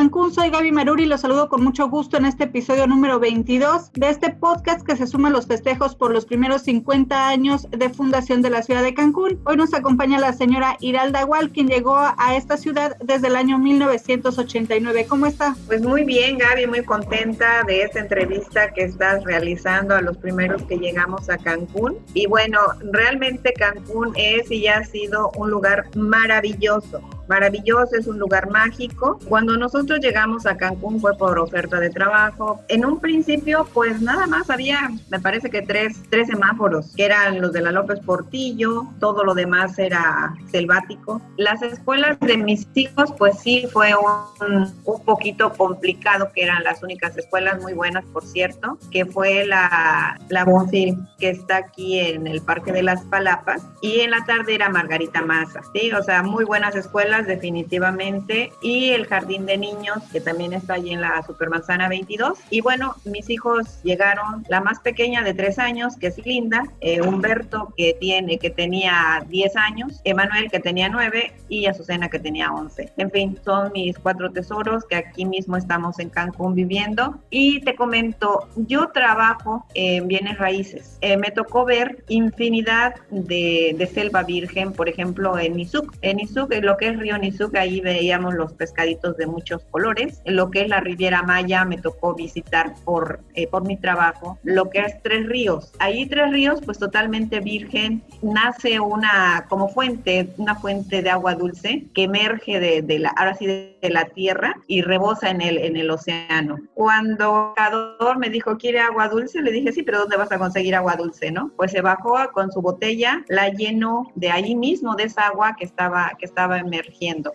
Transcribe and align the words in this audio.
Cancún, 0.00 0.32
soy 0.32 0.48
Gaby 0.48 0.72
Maruri 0.72 1.02
y 1.02 1.06
los 1.06 1.20
saludo 1.20 1.50
con 1.50 1.62
mucho 1.62 1.90
gusto 1.90 2.16
en 2.16 2.24
este 2.24 2.44
episodio 2.44 2.86
número 2.86 3.20
22 3.20 3.92
de 3.92 4.08
este 4.08 4.30
podcast 4.30 4.80
que 4.80 4.96
se 4.96 5.06
suma 5.06 5.28
a 5.28 5.30
los 5.30 5.46
festejos 5.46 5.94
por 5.94 6.10
los 6.10 6.24
primeros 6.24 6.62
50 6.62 7.28
años 7.28 7.68
de 7.70 7.90
fundación 7.90 8.40
de 8.40 8.48
la 8.48 8.62
ciudad 8.62 8.82
de 8.82 8.94
Cancún. 8.94 9.38
Hoy 9.44 9.58
nos 9.58 9.74
acompaña 9.74 10.18
la 10.18 10.32
señora 10.32 10.78
Iralda 10.80 11.22
Gual, 11.24 11.50
quien 11.50 11.68
llegó 11.68 11.98
a 11.98 12.34
esta 12.34 12.56
ciudad 12.56 12.96
desde 13.04 13.26
el 13.26 13.36
año 13.36 13.58
1989. 13.58 15.04
¿Cómo 15.06 15.26
está? 15.26 15.54
Pues 15.66 15.82
muy 15.82 16.04
bien, 16.04 16.38
Gaby, 16.38 16.66
muy 16.66 16.82
contenta 16.82 17.62
de 17.64 17.82
esta 17.82 18.00
entrevista 18.00 18.72
que 18.72 18.84
estás 18.84 19.22
realizando 19.24 19.94
a 19.94 20.00
los 20.00 20.16
primeros 20.16 20.62
que 20.62 20.78
llegamos 20.78 21.28
a 21.28 21.36
Cancún. 21.36 21.98
Y 22.14 22.26
bueno, 22.26 22.58
realmente 22.90 23.52
Cancún 23.52 24.14
es 24.16 24.50
y 24.50 24.62
ya 24.62 24.78
ha 24.78 24.84
sido 24.84 25.30
un 25.36 25.50
lugar 25.50 25.94
maravilloso 25.94 27.02
maravilloso, 27.30 27.96
es 27.96 28.06
un 28.08 28.18
lugar 28.18 28.50
mágico. 28.50 29.18
Cuando 29.28 29.56
nosotros 29.56 30.00
llegamos 30.00 30.44
a 30.46 30.56
Cancún 30.56 31.00
fue 31.00 31.16
por 31.16 31.38
oferta 31.38 31.78
de 31.78 31.88
trabajo. 31.88 32.60
En 32.68 32.84
un 32.84 32.98
principio, 32.98 33.66
pues 33.72 34.02
nada 34.02 34.26
más 34.26 34.50
había, 34.50 34.90
me 35.10 35.20
parece 35.20 35.48
que 35.48 35.62
tres, 35.62 36.02
tres 36.10 36.26
semáforos, 36.26 36.92
que 36.96 37.04
eran 37.06 37.40
los 37.40 37.52
de 37.52 37.62
la 37.62 37.70
López 37.70 38.00
Portillo, 38.00 38.86
todo 38.98 39.22
lo 39.24 39.34
demás 39.34 39.78
era 39.78 40.34
selvático. 40.50 41.22
Las 41.36 41.62
escuelas 41.62 42.18
de 42.20 42.36
mis 42.36 42.66
hijos, 42.74 43.14
pues 43.16 43.38
sí, 43.38 43.66
fue 43.72 43.92
un, 43.94 44.74
un 44.84 45.04
poquito 45.04 45.52
complicado, 45.52 46.32
que 46.34 46.42
eran 46.42 46.64
las 46.64 46.82
únicas 46.82 47.16
escuelas 47.16 47.62
muy 47.62 47.74
buenas, 47.74 48.04
por 48.06 48.24
cierto, 48.26 48.76
que 48.90 49.06
fue 49.06 49.46
la, 49.46 50.18
la 50.28 50.44
Bonfil, 50.44 50.98
que 51.20 51.30
está 51.30 51.58
aquí 51.58 52.00
en 52.00 52.26
el 52.26 52.42
Parque 52.42 52.72
de 52.72 52.82
las 52.82 53.02
Palapas, 53.02 53.62
y 53.82 54.00
en 54.00 54.10
la 54.10 54.24
tarde 54.24 54.56
era 54.56 54.68
Margarita 54.68 55.22
Maza, 55.22 55.60
¿sí? 55.72 55.92
O 55.92 56.02
sea, 56.02 56.24
muy 56.24 56.44
buenas 56.44 56.74
escuelas 56.74 57.19
definitivamente 57.26 58.52
y 58.62 58.90
el 58.90 59.06
jardín 59.06 59.46
de 59.46 59.58
niños 59.58 59.98
que 60.12 60.20
también 60.20 60.52
está 60.52 60.74
allí 60.74 60.92
en 60.92 61.00
la 61.00 61.22
Supermanzana 61.22 61.88
22 61.88 62.38
y 62.50 62.60
bueno 62.60 62.94
mis 63.04 63.30
hijos 63.30 63.82
llegaron 63.82 64.44
la 64.48 64.60
más 64.60 64.80
pequeña 64.80 65.22
de 65.22 65.34
tres 65.34 65.58
años 65.58 65.96
que 65.96 66.08
es 66.08 66.18
Linda 66.24 66.64
eh, 66.80 67.00
Humberto 67.00 67.72
que 67.76 67.96
tiene 67.98 68.38
que 68.38 68.50
tenía 68.50 69.24
10 69.28 69.56
años 69.56 70.00
Emanuel 70.04 70.50
que 70.50 70.60
tenía 70.60 70.88
9 70.88 71.32
y 71.48 71.66
Azucena 71.66 72.08
que 72.08 72.18
tenía 72.18 72.52
11 72.52 72.92
en 72.96 73.10
fin 73.10 73.38
son 73.44 73.72
mis 73.72 73.98
cuatro 73.98 74.30
tesoros 74.30 74.84
que 74.84 74.96
aquí 74.96 75.24
mismo 75.24 75.56
estamos 75.56 75.98
en 75.98 76.10
Cancún 76.10 76.54
viviendo. 76.54 77.20
Y 77.30 77.60
te 77.60 77.74
comento 77.74 78.48
yo 78.56 78.88
trabajo 78.88 79.64
en 79.74 80.08
bienes 80.08 80.38
raíces. 80.38 80.98
Eh, 81.00 81.16
me 81.16 81.30
tocó 81.30 81.64
ver 81.64 82.04
infinidad 82.08 82.94
de, 83.10 83.88
selva 83.92 84.22
virgen 84.22 84.72
por 84.72 84.88
ejemplo 84.88 85.36
en 85.36 85.56
Nizuc 85.56 85.92
en 86.02 86.18
Nizuc 86.18 86.52
lo 86.62 86.76
que 86.76 86.88
es 86.88 86.96
Río 87.18 87.50
ahí 87.58 87.80
veíamos 87.80 88.34
los 88.34 88.52
pescaditos 88.52 89.16
de 89.16 89.26
muchos 89.26 89.64
colores. 89.70 90.20
Lo 90.24 90.50
que 90.50 90.62
es 90.62 90.68
la 90.68 90.80
Riviera 90.80 91.22
Maya 91.22 91.64
me 91.64 91.78
tocó 91.78 92.14
visitar 92.14 92.74
por, 92.84 93.20
eh, 93.34 93.46
por 93.46 93.66
mi 93.66 93.76
trabajo. 93.76 94.38
Lo 94.42 94.70
que 94.70 94.80
es 94.80 95.02
Tres 95.02 95.26
Ríos. 95.26 95.72
Ahí 95.78 96.06
Tres 96.06 96.30
Ríos, 96.30 96.60
pues 96.64 96.78
totalmente 96.78 97.40
virgen, 97.40 98.02
nace 98.22 98.80
una 98.80 99.46
como 99.48 99.68
fuente, 99.68 100.32
una 100.36 100.54
fuente 100.54 101.02
de 101.02 101.10
agua 101.10 101.34
dulce 101.34 101.86
que 101.94 102.04
emerge 102.04 102.60
de, 102.60 102.82
de 102.82 102.98
la, 102.98 103.10
ahora 103.10 103.34
sí 103.34 103.46
de, 103.46 103.76
la 103.82 104.04
tierra 104.04 104.54
y 104.66 104.82
rebosa 104.82 105.30
en 105.30 105.40
el, 105.40 105.58
en 105.58 105.76
el 105.76 105.90
océano. 105.90 106.58
Cuando 106.74 107.54
Cador 107.56 108.18
me 108.18 108.28
dijo, 108.28 108.56
¿quiere 108.56 108.80
agua 108.80 109.08
dulce? 109.08 109.42
Le 109.42 109.50
dije, 109.50 109.72
sí, 109.72 109.82
pero 109.82 110.00
¿dónde 110.00 110.16
vas 110.16 110.30
a 110.30 110.38
conseguir 110.38 110.74
agua 110.74 110.96
dulce, 110.96 111.30
no? 111.30 111.50
Pues 111.56 111.72
se 111.72 111.80
bajó 111.80 112.16
con 112.32 112.52
su 112.52 112.60
botella, 112.60 113.24
la 113.28 113.48
llenó 113.48 114.10
de 114.14 114.30
ahí 114.30 114.54
mismo, 114.54 114.94
de 114.94 115.04
esa 115.04 115.26
agua 115.26 115.56
que 115.58 115.64
estaba, 115.64 116.12
que 116.18 116.26
estaba 116.26 116.58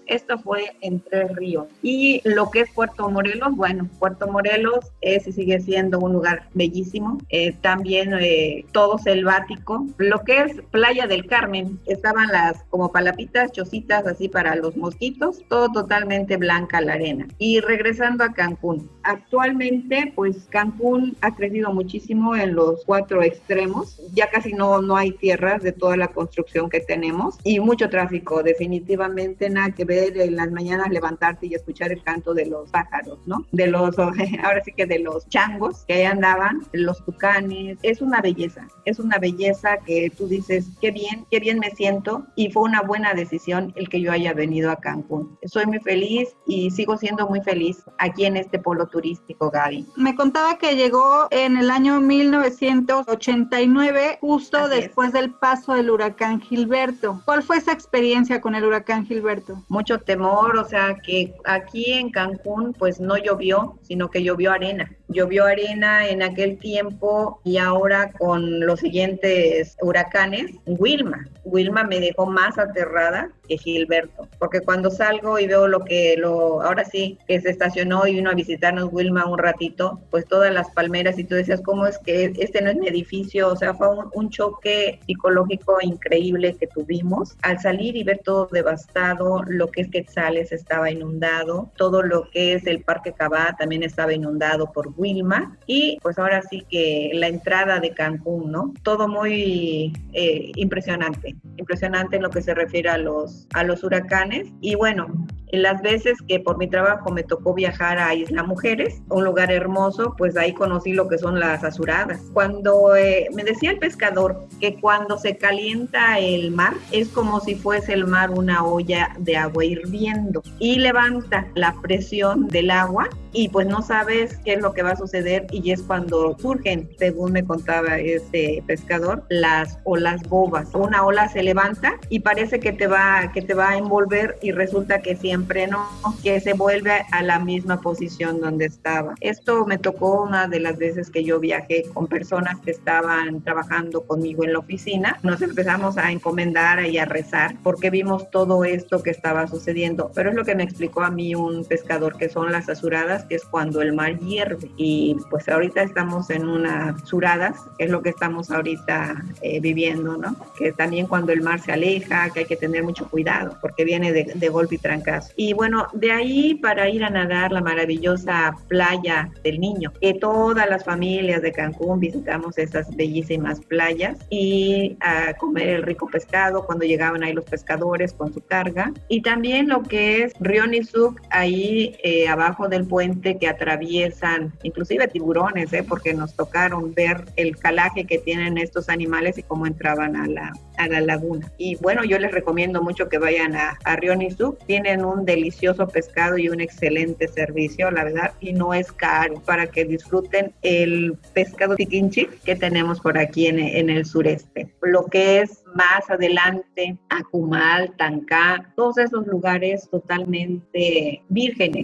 esto 0.05 0.37
fue 0.37 0.75
en 0.81 0.99
Tres 0.99 1.35
Ríos. 1.35 1.67
Y 1.81 2.21
lo 2.23 2.51
que 2.51 2.61
es 2.61 2.69
Puerto 2.71 3.09
Morelos, 3.09 3.55
bueno, 3.55 3.89
Puerto 3.99 4.27
Morelos 4.27 4.91
es 5.01 5.27
y 5.27 5.31
sigue 5.31 5.59
siendo 5.59 5.99
un 5.99 6.13
lugar 6.13 6.47
bellísimo, 6.53 7.17
eh, 7.29 7.53
también 7.61 8.13
eh, 8.19 8.65
todo 8.71 8.97
selvático. 8.97 9.85
Lo 9.97 10.19
que 10.19 10.41
es 10.41 10.61
Playa 10.71 11.07
del 11.07 11.25
Carmen, 11.25 11.79
estaban 11.85 12.27
las 12.27 12.63
como 12.69 12.91
palapitas, 12.91 13.51
chocitas 13.51 14.05
así 14.05 14.29
para 14.29 14.55
los 14.55 14.77
mosquitos, 14.77 15.41
todo 15.49 15.71
totalmente 15.71 16.37
blanca 16.37 16.81
la 16.81 16.93
arena. 16.93 17.27
Y 17.39 17.59
regresando 17.59 18.23
a 18.23 18.33
Cancún, 18.33 18.89
actualmente 19.05 20.11
pues 20.15 20.47
Cancún 20.49 21.15
ha 21.21 21.35
crecido 21.35 21.73
muchísimo 21.73 22.35
en 22.35 22.55
los 22.55 22.83
cuatro 22.85 23.23
extremos, 23.23 24.01
ya 24.13 24.29
casi 24.29 24.53
no, 24.53 24.81
no 24.81 24.97
hay 24.97 25.11
tierras 25.11 25.61
de 25.61 25.71
toda 25.71 25.95
la 25.95 26.07
construcción 26.09 26.69
que 26.69 26.79
tenemos 26.79 27.37
y 27.43 27.59
mucho 27.59 27.89
tráfico, 27.89 28.43
definitivamente 28.43 29.49
nada 29.49 29.71
que 29.71 29.85
ver 29.85 30.19
en 30.19 30.35
las 30.35 30.51
mañanas 30.51 30.89
levantarte 30.89 31.47
y 31.47 31.53
escuchar 31.53 31.91
el 31.91 32.01
canto 32.01 32.33
de 32.33 32.47
los 32.47 32.69
pájaros, 32.71 33.19
¿no? 33.25 33.45
De 33.51 33.67
los, 33.67 33.97
ahora 34.43 34.61
sí 34.63 34.71
que 34.75 34.85
de 34.85 34.99
los 34.99 35.29
changos 35.29 35.85
que 35.85 35.93
ahí 35.93 36.03
andaban, 36.03 36.63
los 36.73 37.03
tucanes. 37.05 37.77
Es 37.83 38.01
una 38.01 38.21
belleza, 38.21 38.67
es 38.85 38.99
una 38.99 39.19
belleza 39.19 39.77
que 39.85 40.09
tú 40.09 40.27
dices, 40.27 40.67
qué 40.81 40.91
bien, 40.91 41.25
qué 41.29 41.39
bien 41.39 41.59
me 41.59 41.69
siento 41.71 42.25
y 42.35 42.51
fue 42.51 42.63
una 42.63 42.81
buena 42.81 43.13
decisión 43.13 43.73
el 43.75 43.89
que 43.89 44.01
yo 44.01 44.11
haya 44.11 44.33
venido 44.33 44.71
a 44.71 44.77
Cancún. 44.77 45.37
Soy 45.45 45.65
muy 45.65 45.79
feliz 45.79 46.35
y 46.47 46.71
sigo 46.71 46.97
siendo 46.97 47.27
muy 47.27 47.41
feliz 47.41 47.83
aquí 47.99 48.25
en 48.25 48.37
este 48.37 48.59
polo 48.59 48.87
turístico, 48.95 49.51
Gaby. 49.51 49.85
Me 49.97 50.15
contaba 50.15 50.57
que 50.57 50.77
llegó 50.77 51.27
en 51.29 51.57
el 51.57 51.69
año 51.69 51.99
1989, 51.99 54.19
justo 54.21 54.69
después 54.69 55.11
del 55.11 55.31
paso 55.31 55.73
del 55.73 55.91
huracán 55.91 56.39
Gilberto. 56.39 57.21
¿Cuál 57.25 57.43
fue 57.43 57.57
esa 57.57 57.73
experiencia 57.73 58.39
con 58.39 58.55
el 58.55 58.63
huracán 58.63 59.05
Gilberto? 59.05 59.61
Mucho 59.67 59.99
temor, 59.99 60.57
o 60.57 60.63
sea 60.63 60.95
que 60.95 61.35
aquí 61.43 61.91
en 61.91 62.09
Cancún 62.09 62.71
pues 62.71 63.01
no 63.01 63.17
llovió, 63.17 63.77
sino 63.81 64.09
que 64.09 64.23
llovió 64.23 64.53
arena. 64.53 64.89
Llovió 65.07 65.45
arena 65.45 66.07
en 66.07 66.23
aquel 66.23 66.57
tiempo 66.57 67.39
y 67.43 67.57
ahora 67.57 68.11
con 68.11 68.59
los 68.65 68.79
siguientes 68.79 69.77
huracanes, 69.81 70.51
Wilma. 70.65 71.27
Wilma 71.43 71.83
me 71.83 71.99
dejó 71.99 72.25
más 72.25 72.57
aterrada 72.57 73.29
que 73.47 73.57
Gilberto, 73.57 74.27
porque 74.39 74.61
cuando 74.61 74.89
salgo 74.89 75.37
y 75.37 75.45
veo 75.47 75.67
lo 75.67 75.81
que 75.81 76.15
lo 76.17 76.61
ahora 76.63 76.83
sí 76.83 77.19
que 77.27 77.39
se 77.39 77.51
estacionó 77.51 78.07
y 78.07 78.15
vino 78.15 78.31
a 78.31 78.33
visitarnos 78.33 78.89
Wilma 78.91 79.25
un 79.25 79.37
ratito, 79.37 80.01
pues 80.09 80.25
todas 80.25 80.51
las 80.51 80.71
palmeras 80.71 81.19
y 81.19 81.23
tú 81.23 81.35
decías, 81.35 81.61
¿cómo 81.61 81.85
es 81.85 81.99
que 81.99 82.33
este 82.37 82.61
no 82.61 82.71
es 82.71 82.77
mi 82.77 82.87
edificio? 82.87 83.49
O 83.49 83.55
sea, 83.55 83.73
fue 83.75 83.89
un, 83.89 84.09
un 84.13 84.29
choque 84.29 84.99
psicológico 85.05 85.77
increíble 85.81 86.55
que 86.59 86.67
tuvimos 86.67 87.37
al 87.43 87.59
salir 87.59 87.95
y 87.95 88.03
ver 88.03 88.21
todo 88.23 88.47
devastado, 88.51 89.43
lo 89.45 89.67
que 89.67 89.81
es 89.81 89.89
Quetzales 89.89 90.51
estaba 90.51 90.89
inundado, 90.89 91.71
todo 91.77 92.01
lo 92.01 92.29
que 92.31 92.53
es 92.53 92.65
el 92.65 92.81
Parque 92.81 93.13
Cabá 93.13 93.55
también 93.57 93.83
estaba 93.83 94.13
inundado 94.13 94.71
por 94.71 94.94
Wilma 94.97 95.57
y 95.67 95.97
pues 96.01 96.17
ahora 96.17 96.41
sí 96.41 96.65
que 96.69 97.11
la 97.13 97.27
entrada 97.27 97.79
de 97.79 97.93
Cancún, 97.93 98.51
¿no? 98.51 98.73
Todo 98.83 99.07
muy 99.07 99.93
eh, 100.13 100.51
impresionante, 100.55 101.35
impresionante 101.57 102.17
en 102.17 102.23
lo 102.23 102.29
que 102.29 102.41
se 102.41 102.53
refiere 102.53 102.89
a 102.89 102.97
los, 102.97 103.47
a 103.53 103.63
los 103.63 103.83
huracanes 103.83 104.47
y 104.61 104.75
bueno, 104.75 105.07
las 105.51 105.81
veces 105.81 106.17
que 106.27 106.39
por 106.39 106.57
mi 106.57 106.67
trabajo 106.67 107.11
me 107.11 107.23
tocó 107.23 107.53
viajar 107.53 107.97
a 107.99 108.13
Isla 108.13 108.43
Mujeres, 108.43 109.01
un 109.09 109.23
lugar 109.23 109.51
hermoso, 109.51 110.15
pues 110.17 110.35
ahí 110.37 110.53
conocí 110.53 110.93
lo 110.93 111.07
que 111.07 111.17
son 111.17 111.39
las 111.39 111.63
azuradas. 111.63 112.19
Cuando 112.33 112.95
eh, 112.95 113.29
me 113.33 113.43
decía 113.43 113.71
el 113.71 113.79
pescador 113.79 114.47
que 114.59 114.79
cuando 114.79 115.17
se 115.17 115.37
calienta 115.37 116.19
el 116.19 116.51
mar 116.51 116.73
es 116.91 117.09
como 117.09 117.39
si 117.39 117.55
fuese 117.55 117.93
el 117.93 118.05
mar 118.05 118.31
una 118.31 118.65
olla 118.65 119.15
de 119.19 119.37
agua 119.37 119.65
hirviendo 119.65 120.41
y 120.59 120.79
levanta 120.79 121.47
la 121.55 121.75
presión 121.81 122.47
del 122.47 122.71
agua 122.71 123.09
y 123.35 123.49
pues 123.49 123.67
no 123.67 123.81
sabes 123.81 124.37
qué 124.43 124.53
es 124.53 124.61
lo 124.61 124.73
que 124.73 124.83
va 124.83 124.91
a 124.91 124.95
suceder 124.95 125.47
y 125.51 125.71
es 125.71 125.81
cuando 125.81 126.37
surgen, 126.39 126.89
según 126.97 127.33
me 127.33 127.45
contaba 127.45 127.99
este 127.99 128.63
pescador, 128.65 129.23
las 129.29 129.79
olas 129.83 130.21
bobas. 130.27 130.73
Una 130.73 131.05
ola 131.05 131.29
se 131.29 131.43
levanta 131.43 131.99
y 132.09 132.21
parece 132.21 132.59
que 132.59 132.71
te 132.71 132.87
va 132.87 133.31
que 133.33 133.41
te 133.41 133.53
va 133.53 133.71
a 133.71 133.77
envolver 133.77 134.37
y 134.41 134.51
resulta 134.51 135.01
que 135.01 135.15
siempre 135.15 135.35
desenfreno 135.35 135.85
que 136.23 136.39
se 136.39 136.53
vuelve 136.53 137.05
a 137.11 137.21
la 137.21 137.39
misma 137.39 137.81
posición 137.81 138.39
donde 138.39 138.65
estaba. 138.65 139.15
Esto 139.19 139.65
me 139.65 139.77
tocó 139.77 140.23
una 140.23 140.47
de 140.47 140.59
las 140.59 140.77
veces 140.77 141.09
que 141.09 141.23
yo 141.23 141.39
viajé 141.39 141.83
con 141.93 142.07
personas 142.07 142.59
que 142.61 142.71
estaban 142.71 143.41
trabajando 143.43 144.05
conmigo 144.05 144.43
en 144.43 144.53
la 144.53 144.59
oficina. 144.59 145.19
Nos 145.23 145.41
empezamos 145.41 145.97
a 145.97 146.11
encomendar 146.11 146.85
y 146.85 146.97
a 146.97 147.05
rezar 147.05 147.55
porque 147.63 147.89
vimos 147.89 148.29
todo 148.31 148.63
esto 148.63 149.03
que 149.03 149.11
estaba 149.11 149.47
sucediendo. 149.47 150.11
Pero 150.15 150.29
es 150.29 150.35
lo 150.35 150.45
que 150.45 150.55
me 150.55 150.63
explicó 150.63 151.01
a 151.01 151.11
mí 151.11 151.35
un 151.35 151.65
pescador 151.65 152.17
que 152.17 152.29
son 152.29 152.51
las 152.51 152.69
azuradas, 152.69 153.24
que 153.27 153.35
es 153.35 153.45
cuando 153.45 153.81
el 153.81 153.93
mar 153.93 154.17
hierve. 154.19 154.71
Y 154.77 155.17
pues 155.29 155.47
ahorita 155.49 155.81
estamos 155.81 156.29
en 156.29 156.47
unas 156.47 157.01
azuradas, 157.03 157.57
que 157.77 157.85
es 157.85 157.91
lo 157.91 158.01
que 158.01 158.09
estamos 158.09 158.51
ahorita 158.51 159.23
eh, 159.41 159.59
viviendo, 159.59 160.17
¿no? 160.17 160.35
Que 160.57 160.71
también 160.71 161.07
cuando 161.07 161.31
el 161.31 161.41
mar 161.41 161.59
se 161.59 161.71
aleja, 161.71 162.29
que 162.29 162.41
hay 162.41 162.45
que 162.45 162.55
tener 162.55 162.83
mucho 162.83 163.07
cuidado 163.09 163.57
porque 163.61 163.85
viene 163.85 164.11
de, 164.11 164.31
de 164.35 164.49
golpe 164.49 164.75
y 164.75 164.77
trancazo. 164.77 165.31
Y 165.35 165.53
bueno, 165.53 165.87
de 165.93 166.11
ahí 166.11 166.55
para 166.55 166.89
ir 166.89 167.03
a 167.03 167.09
nadar 167.09 167.51
la 167.51 167.61
maravillosa 167.61 168.55
playa 168.67 169.29
del 169.43 169.59
Niño, 169.59 169.91
que 169.99 170.13
todas 170.13 170.69
las 170.69 170.83
familias 170.83 171.41
de 171.41 171.51
Cancún 171.51 171.99
visitamos 171.99 172.57
esas 172.57 172.95
bellísimas 172.95 173.59
playas 173.61 174.17
y 174.29 174.97
a 175.01 175.33
comer 175.33 175.69
el 175.69 175.83
rico 175.83 176.07
pescado 176.07 176.65
cuando 176.65 176.85
llegaban 176.85 177.23
ahí 177.23 177.33
los 177.33 177.45
pescadores 177.45 178.13
con 178.13 178.33
su 178.33 178.41
carga. 178.41 178.91
Y 179.07 179.21
también 179.21 179.69
lo 179.69 179.83
que 179.83 180.23
es 180.23 180.33
Río 180.39 180.67
Nizuk, 180.67 181.21
ahí 181.29 181.95
eh, 182.03 182.27
abajo 182.27 182.67
del 182.67 182.85
puente 182.85 183.14
que 183.21 183.47
atraviesan, 183.47 184.53
inclusive 184.63 185.07
tiburones, 185.07 185.73
¿eh? 185.73 185.83
porque 185.87 186.13
nos 186.13 186.35
tocaron 186.35 186.93
ver 186.93 187.25
el 187.35 187.57
calaje 187.57 188.05
que 188.05 188.17
tienen 188.17 188.57
estos 188.57 188.89
animales 188.89 189.37
y 189.37 189.43
cómo 189.43 189.65
entraban 189.67 190.15
a 190.15 190.27
la, 190.27 190.53
a 190.77 190.87
la 190.87 191.01
laguna. 191.01 191.51
Y 191.57 191.75
bueno, 191.77 192.03
yo 192.03 192.19
les 192.19 192.31
recomiendo 192.31 192.81
mucho 192.81 193.09
que 193.09 193.17
vayan 193.17 193.55
a, 193.55 193.77
a 193.83 193.95
Río 193.95 194.15
Nizuk. 194.15 194.63
Tienen 194.65 195.03
un 195.03 195.25
delicioso 195.25 195.87
pescado 195.87 196.37
y 196.37 196.49
un 196.49 196.61
excelente 196.61 197.27
servicio, 197.27 197.91
la 197.91 198.03
verdad, 198.03 198.33
y 198.39 198.53
no 198.53 198.73
es 198.73 198.91
caro 198.91 199.41
para 199.45 199.67
que 199.67 199.85
disfruten 199.85 200.53
el 200.61 201.17
pescado 201.33 201.75
tiquinchi 201.75 202.27
que 202.43 202.55
tenemos 202.55 202.99
por 202.99 203.17
aquí 203.17 203.47
en, 203.47 203.59
en 203.59 203.89
el 203.89 204.05
sureste. 204.05 204.69
Lo 204.81 205.05
que 205.05 205.41
es 205.41 205.64
más 205.75 206.09
adelante, 206.09 206.97
Acumal, 207.09 207.93
Tancá, 207.97 208.71
todos 208.75 208.97
esos 208.97 209.27
lugares 209.27 209.89
totalmente 209.89 211.21
vírgenes. 211.27 211.83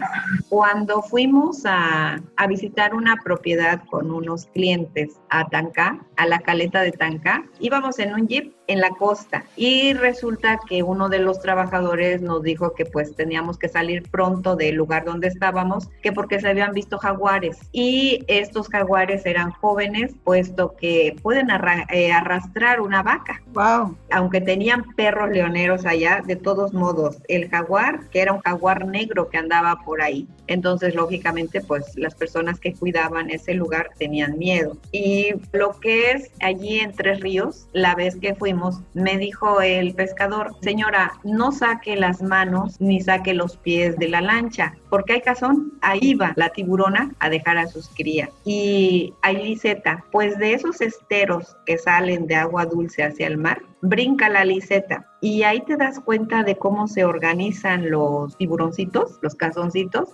Cuando 0.49 1.01
fuimos 1.01 1.65
a, 1.65 2.21
a, 2.37 2.47
visitar 2.47 2.95
una 2.95 3.17
propiedad 3.17 3.83
con 3.91 4.09
unos 4.09 4.45
clientes 4.47 5.19
a 5.29 5.47
Tancá, 5.49 5.99
a 6.15 6.25
la 6.25 6.39
caleta 6.39 6.81
de 6.81 6.93
Tancá, 6.93 7.43
íbamos 7.59 7.99
en 7.99 8.13
un 8.13 8.27
jeep 8.27 8.55
en 8.71 8.79
la 8.79 8.91
costa 8.91 9.43
y 9.55 9.93
resulta 9.93 10.59
que 10.67 10.83
uno 10.83 11.09
de 11.09 11.19
los 11.19 11.41
trabajadores 11.41 12.21
nos 12.21 12.41
dijo 12.41 12.73
que 12.73 12.85
pues 12.85 13.15
teníamos 13.15 13.57
que 13.57 13.69
salir 13.69 14.03
pronto 14.09 14.55
del 14.55 14.75
lugar 14.75 15.05
donde 15.05 15.27
estábamos, 15.27 15.89
que 16.01 16.11
porque 16.11 16.39
se 16.39 16.47
habían 16.47 16.73
visto 16.73 16.97
jaguares 16.97 17.57
y 17.71 18.23
estos 18.27 18.69
jaguares 18.69 19.25
eran 19.25 19.51
jóvenes 19.51 20.13
puesto 20.23 20.75
que 20.75 21.15
pueden 21.21 21.49
eh, 21.49 22.11
arrastrar 22.11 22.81
una 22.81 23.03
vaca. 23.03 23.41
Wow. 23.53 23.97
Aunque 24.11 24.41
tenían 24.41 24.83
perros 24.95 25.29
leoneros 25.29 25.85
allá, 25.85 26.21
de 26.25 26.35
todos 26.35 26.73
modos, 26.73 27.17
el 27.27 27.49
jaguar, 27.49 28.07
que 28.09 28.21
era 28.21 28.33
un 28.33 28.41
jaguar 28.41 28.85
negro 28.85 29.29
que 29.29 29.37
andaba 29.37 29.81
por 29.83 30.01
ahí. 30.01 30.27
Entonces, 30.47 30.95
lógicamente, 30.95 31.61
pues 31.61 31.95
las 31.95 32.15
personas 32.15 32.59
que 32.59 32.73
cuidaban 32.73 33.29
ese 33.29 33.53
lugar 33.53 33.91
tenían 33.97 34.37
miedo. 34.37 34.77
Y 34.91 35.33
lo 35.53 35.79
que 35.79 36.11
es 36.11 36.31
allí 36.41 36.79
en 36.79 36.93
Tres 36.93 37.21
Ríos, 37.21 37.67
la 37.73 37.95
vez 37.95 38.15
que 38.17 38.35
fuimos, 38.35 38.51
me 38.93 39.17
dijo 39.17 39.61
el 39.61 39.93
pescador, 39.93 40.55
señora, 40.61 41.13
no 41.23 41.51
saque 41.51 41.95
las 41.95 42.21
manos 42.21 42.79
ni 42.79 43.01
saque 43.01 43.33
los 43.33 43.57
pies 43.57 43.97
de 43.97 44.09
la 44.09 44.21
lancha, 44.21 44.73
porque 44.89 45.13
hay 45.13 45.21
cazón, 45.21 45.73
ahí 45.81 46.13
va 46.13 46.33
la 46.35 46.49
tiburona 46.49 47.11
a 47.19 47.29
dejar 47.29 47.57
a 47.57 47.67
sus 47.67 47.89
crías. 47.89 48.29
Y 48.45 49.13
liseta, 49.33 50.05
pues 50.11 50.37
de 50.37 50.53
esos 50.53 50.81
esteros 50.81 51.55
que 51.65 51.77
salen 51.77 52.27
de 52.27 52.35
agua 52.35 52.65
dulce 52.65 53.03
hacia 53.03 53.27
el 53.27 53.37
mar, 53.37 53.61
brinca 53.81 54.29
la 54.29 54.45
liseta 54.45 55.10
y 55.21 55.43
ahí 55.43 55.61
te 55.61 55.77
das 55.77 55.99
cuenta 55.99 56.43
de 56.43 56.57
cómo 56.57 56.87
se 56.87 57.05
organizan 57.05 57.91
los 57.91 58.35
tiburoncitos, 58.37 59.19
los 59.21 59.35
cazoncitos, 59.35 60.09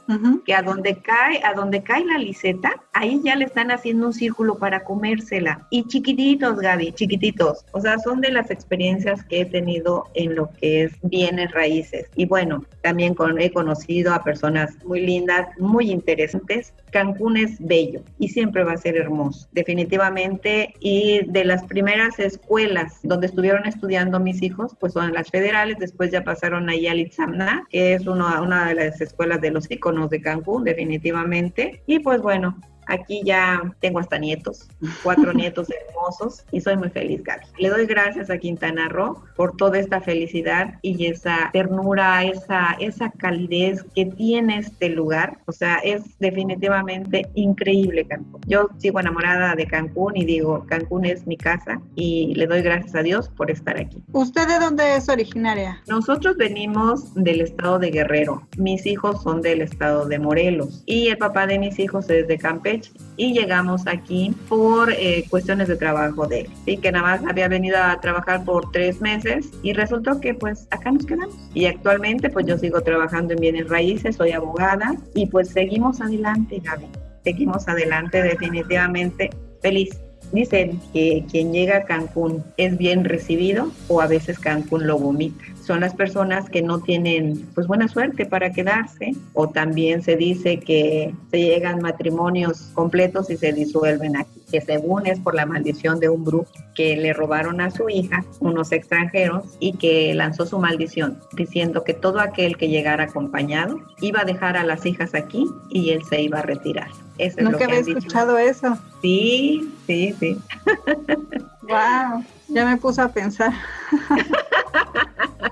que 0.46 0.54
a 0.54 0.62
donde 0.62 0.98
cae, 0.98 1.42
a 1.46 1.54
donde 1.54 1.82
cae 1.82 2.04
la 2.04 2.18
liseta, 2.18 2.84
ahí 2.92 3.22
ya 3.24 3.38
le 3.38 3.46
están 3.46 3.72
haciendo 3.72 4.08
un 4.08 4.14
círculo 4.14 4.56
para 4.56 4.84
comérsela. 4.84 5.66
Y 5.70 5.86
chiquititos, 5.86 6.60
Gaby, 6.60 6.92
chiquititos. 6.92 7.66
O 7.72 7.80
sea, 7.80 7.98
son 8.00 8.20
de 8.20 8.32
las 8.32 8.52
experiencias 8.52 9.24
que 9.24 9.42
he 9.42 9.46
tenido 9.46 10.04
en 10.14 10.36
lo 10.36 10.50
que 10.60 10.84
es 10.84 10.94
bienes 11.04 11.52
raíces. 11.52 12.10
Y 12.16 12.26
bueno, 12.26 12.66
también 12.82 13.14
con, 13.14 13.40
he 13.40 13.52
conocido 13.52 14.14
a 14.14 14.24
personas 14.24 14.76
muy 14.84 15.00
lindas, 15.06 15.48
muy 15.58 15.90
interesantes. 15.90 16.74
Cancún 16.98 17.38
es 17.38 17.60
bello 17.60 18.02
y 18.18 18.30
siempre 18.30 18.64
va 18.64 18.72
a 18.72 18.78
ser 18.78 18.98
hermoso, 18.98 19.48
definitivamente. 19.52 20.74
Y 20.80 21.22
de 21.28 21.46
las 21.46 21.64
primeras 21.66 22.18
escuelas 22.18 23.00
donde 23.04 23.28
estuvieron 23.28 23.68
estudiando 23.68 24.20
mis 24.20 24.42
hijos, 24.42 24.76
pues 24.80 24.94
son 24.94 25.14
las 25.14 25.30
federales, 25.30 25.78
después 25.78 26.10
ya 26.10 26.24
pasaron 26.24 26.70
ahí 26.70 26.88
al 26.88 27.00
Itzamna, 27.00 27.68
que 27.70 27.94
es 27.94 28.08
una, 28.08 28.42
una 28.42 28.68
de 28.70 28.74
las 28.74 29.00
escuelas 29.00 29.42
de 29.42 29.52
los 29.52 29.70
iconos 29.70 30.10
de 30.10 30.22
Cancún, 30.22 30.64
definitivamente. 30.64 31.84
Y 31.86 32.00
pues 32.00 32.20
bueno, 32.20 32.58
Aquí 32.88 33.22
ya 33.24 33.62
tengo 33.80 34.00
hasta 34.00 34.18
nietos, 34.18 34.68
cuatro 35.04 35.34
nietos 35.34 35.68
hermosos 35.70 36.46
y 36.52 36.62
soy 36.62 36.78
muy 36.78 36.90
feliz, 36.90 37.24
Gaby. 37.24 37.46
Le 37.60 37.70
doy 37.70 37.86
gracias 37.86 38.30
a 38.30 38.38
Quintana 38.38 38.88
Roo 38.88 39.22
por 39.36 39.56
toda 39.58 39.78
esta 39.80 40.02
felicidad 40.02 40.76
y 40.82 41.06
esa 41.08 41.50
ternura, 41.52 42.24
esa, 42.24 42.76
esa 42.80 43.12
calidez 43.12 43.84
que 43.96 44.06
tiene 44.06 44.60
este 44.60 44.90
lugar. 44.90 45.40
O 45.46 45.52
sea, 45.52 45.78
es 45.78 46.04
definitivamente 46.20 47.30
increíble 47.36 48.06
Cancún. 48.06 48.42
Yo 48.48 48.70
sigo 48.78 49.00
enamorada 49.00 49.56
de 49.56 49.68
Cancún 49.68 50.16
y 50.16 50.26
digo, 50.26 50.66
Cancún 50.68 51.06
es 51.06 51.28
mi 51.28 51.38
casa 51.38 51.82
y 51.96 52.34
le 52.36 52.48
doy 52.48 52.62
gracias 52.62 52.96
a 52.96 53.04
Dios 53.04 53.30
por 53.30 53.52
estar 53.52 53.78
aquí. 53.78 54.02
¿Usted 54.14 54.48
de 54.48 54.60
dónde 54.60 54.96
es 54.96 55.10
originaria? 55.10 55.82
Nosotros 55.88 56.38
venimos 56.38 57.14
del 57.16 57.42
estado 57.42 57.80
de 57.80 57.92
Guerrero. 57.92 58.48
Mis 58.58 58.86
hijos 58.86 59.22
son 59.24 59.42
del 59.42 59.62
estado 59.62 60.06
de 60.06 60.20
Morelos 60.20 60.84
y 60.86 61.08
el 61.10 61.18
papá 61.18 61.48
de 61.48 61.60
mis 61.60 61.80
hijos 61.80 62.10
es 62.10 62.28
de 62.28 62.38
Campeche 62.38 62.77
y 63.16 63.34
llegamos 63.34 63.88
aquí 63.88 64.36
por 64.48 64.92
eh, 64.92 65.26
cuestiones 65.30 65.68
de 65.68 65.76
trabajo 65.76 66.28
de 66.28 66.42
él. 66.42 66.50
y 66.66 66.78
que 66.78 66.92
nada 66.92 67.18
más 67.18 67.30
había 67.30 67.48
venido 67.48 67.78
a 67.78 68.00
trabajar 68.00 68.44
por 68.46 68.72
tres 68.72 69.02
meses 69.02 69.50
y 69.64 69.74
resultó 69.74 70.20
que 70.20 70.34
pues 70.34 70.68
acá 70.72 70.92
nos 70.92 71.06
quedamos. 71.06 71.36
Y 71.54 71.66
actualmente 71.66 72.30
pues 72.30 72.46
yo 72.46 72.58
sigo 72.58 72.82
trabajando 72.82 73.34
en 73.34 73.40
bienes 73.40 73.70
raíces, 73.70 74.16
soy 74.16 74.32
abogada 74.32 74.96
y 75.14 75.28
pues 75.28 75.50
seguimos 75.50 76.02
adelante, 76.02 76.62
Gaby. 76.64 76.88
Seguimos 77.24 77.68
adelante 77.68 78.22
definitivamente 78.22 79.30
feliz. 79.62 79.90
Dicen 80.32 80.80
que 80.94 81.26
quien 81.32 81.54
llega 81.54 81.78
a 81.78 81.84
Cancún 81.86 82.44
es 82.58 82.78
bien 82.78 83.06
recibido 83.06 83.72
o 83.88 84.02
a 84.02 84.08
veces 84.08 84.40
Cancún 84.40 84.86
lo 84.86 84.98
vomita 84.98 85.44
son 85.68 85.82
las 85.82 85.94
personas 85.94 86.50
que 86.50 86.62
no 86.62 86.80
tienen 86.80 87.46
pues 87.54 87.68
buena 87.68 87.90
suerte 87.90 88.26
para 88.26 88.54
quedarse 88.54 89.12
o 89.34 89.50
también 89.50 90.02
se 90.02 90.16
dice 90.16 90.60
que 90.60 91.14
se 91.30 91.40
llegan 91.40 91.82
matrimonios 91.82 92.72
completos 92.74 93.30
y 93.30 93.36
se 93.36 93.52
disuelven 93.52 94.16
aquí, 94.16 94.40
que 94.50 94.62
según 94.62 95.06
es 95.06 95.20
por 95.20 95.36
la 95.36 95.46
maldición 95.46 96.00
de 96.00 96.08
un 96.08 96.24
brujo 96.24 96.48
que 96.74 96.96
le 96.96 97.12
robaron 97.12 97.60
a 97.60 97.70
su 97.70 97.90
hija 97.90 98.24
unos 98.40 98.72
extranjeros 98.72 99.44
y 99.60 99.74
que 99.74 100.14
lanzó 100.14 100.46
su 100.46 100.58
maldición 100.58 101.20
diciendo 101.34 101.84
que 101.84 101.94
todo 101.94 102.22
aquel 102.22 102.56
que 102.56 102.70
llegara 102.70 103.04
acompañado 103.04 103.82
iba 104.00 104.22
a 104.22 104.26
dejar 104.26 104.56
a 104.56 104.64
las 104.64 104.86
hijas 104.86 105.14
aquí 105.16 105.46
y 105.70 105.90
él 105.90 106.02
se 106.10 106.22
iba 106.22 106.40
a 106.40 106.44
retirar. 106.44 106.88
Eso 107.18 107.42
Nunca 107.42 107.66
había 107.66 107.80
escuchado 107.80 108.38
eso. 108.38 108.78
Sí, 109.02 109.70
sí, 109.86 110.16
sí. 110.18 110.38
Wow, 111.68 112.24
ya 112.48 112.66
me 112.66 112.78
puse 112.78 113.02
a 113.02 113.10
pensar. 113.10 113.52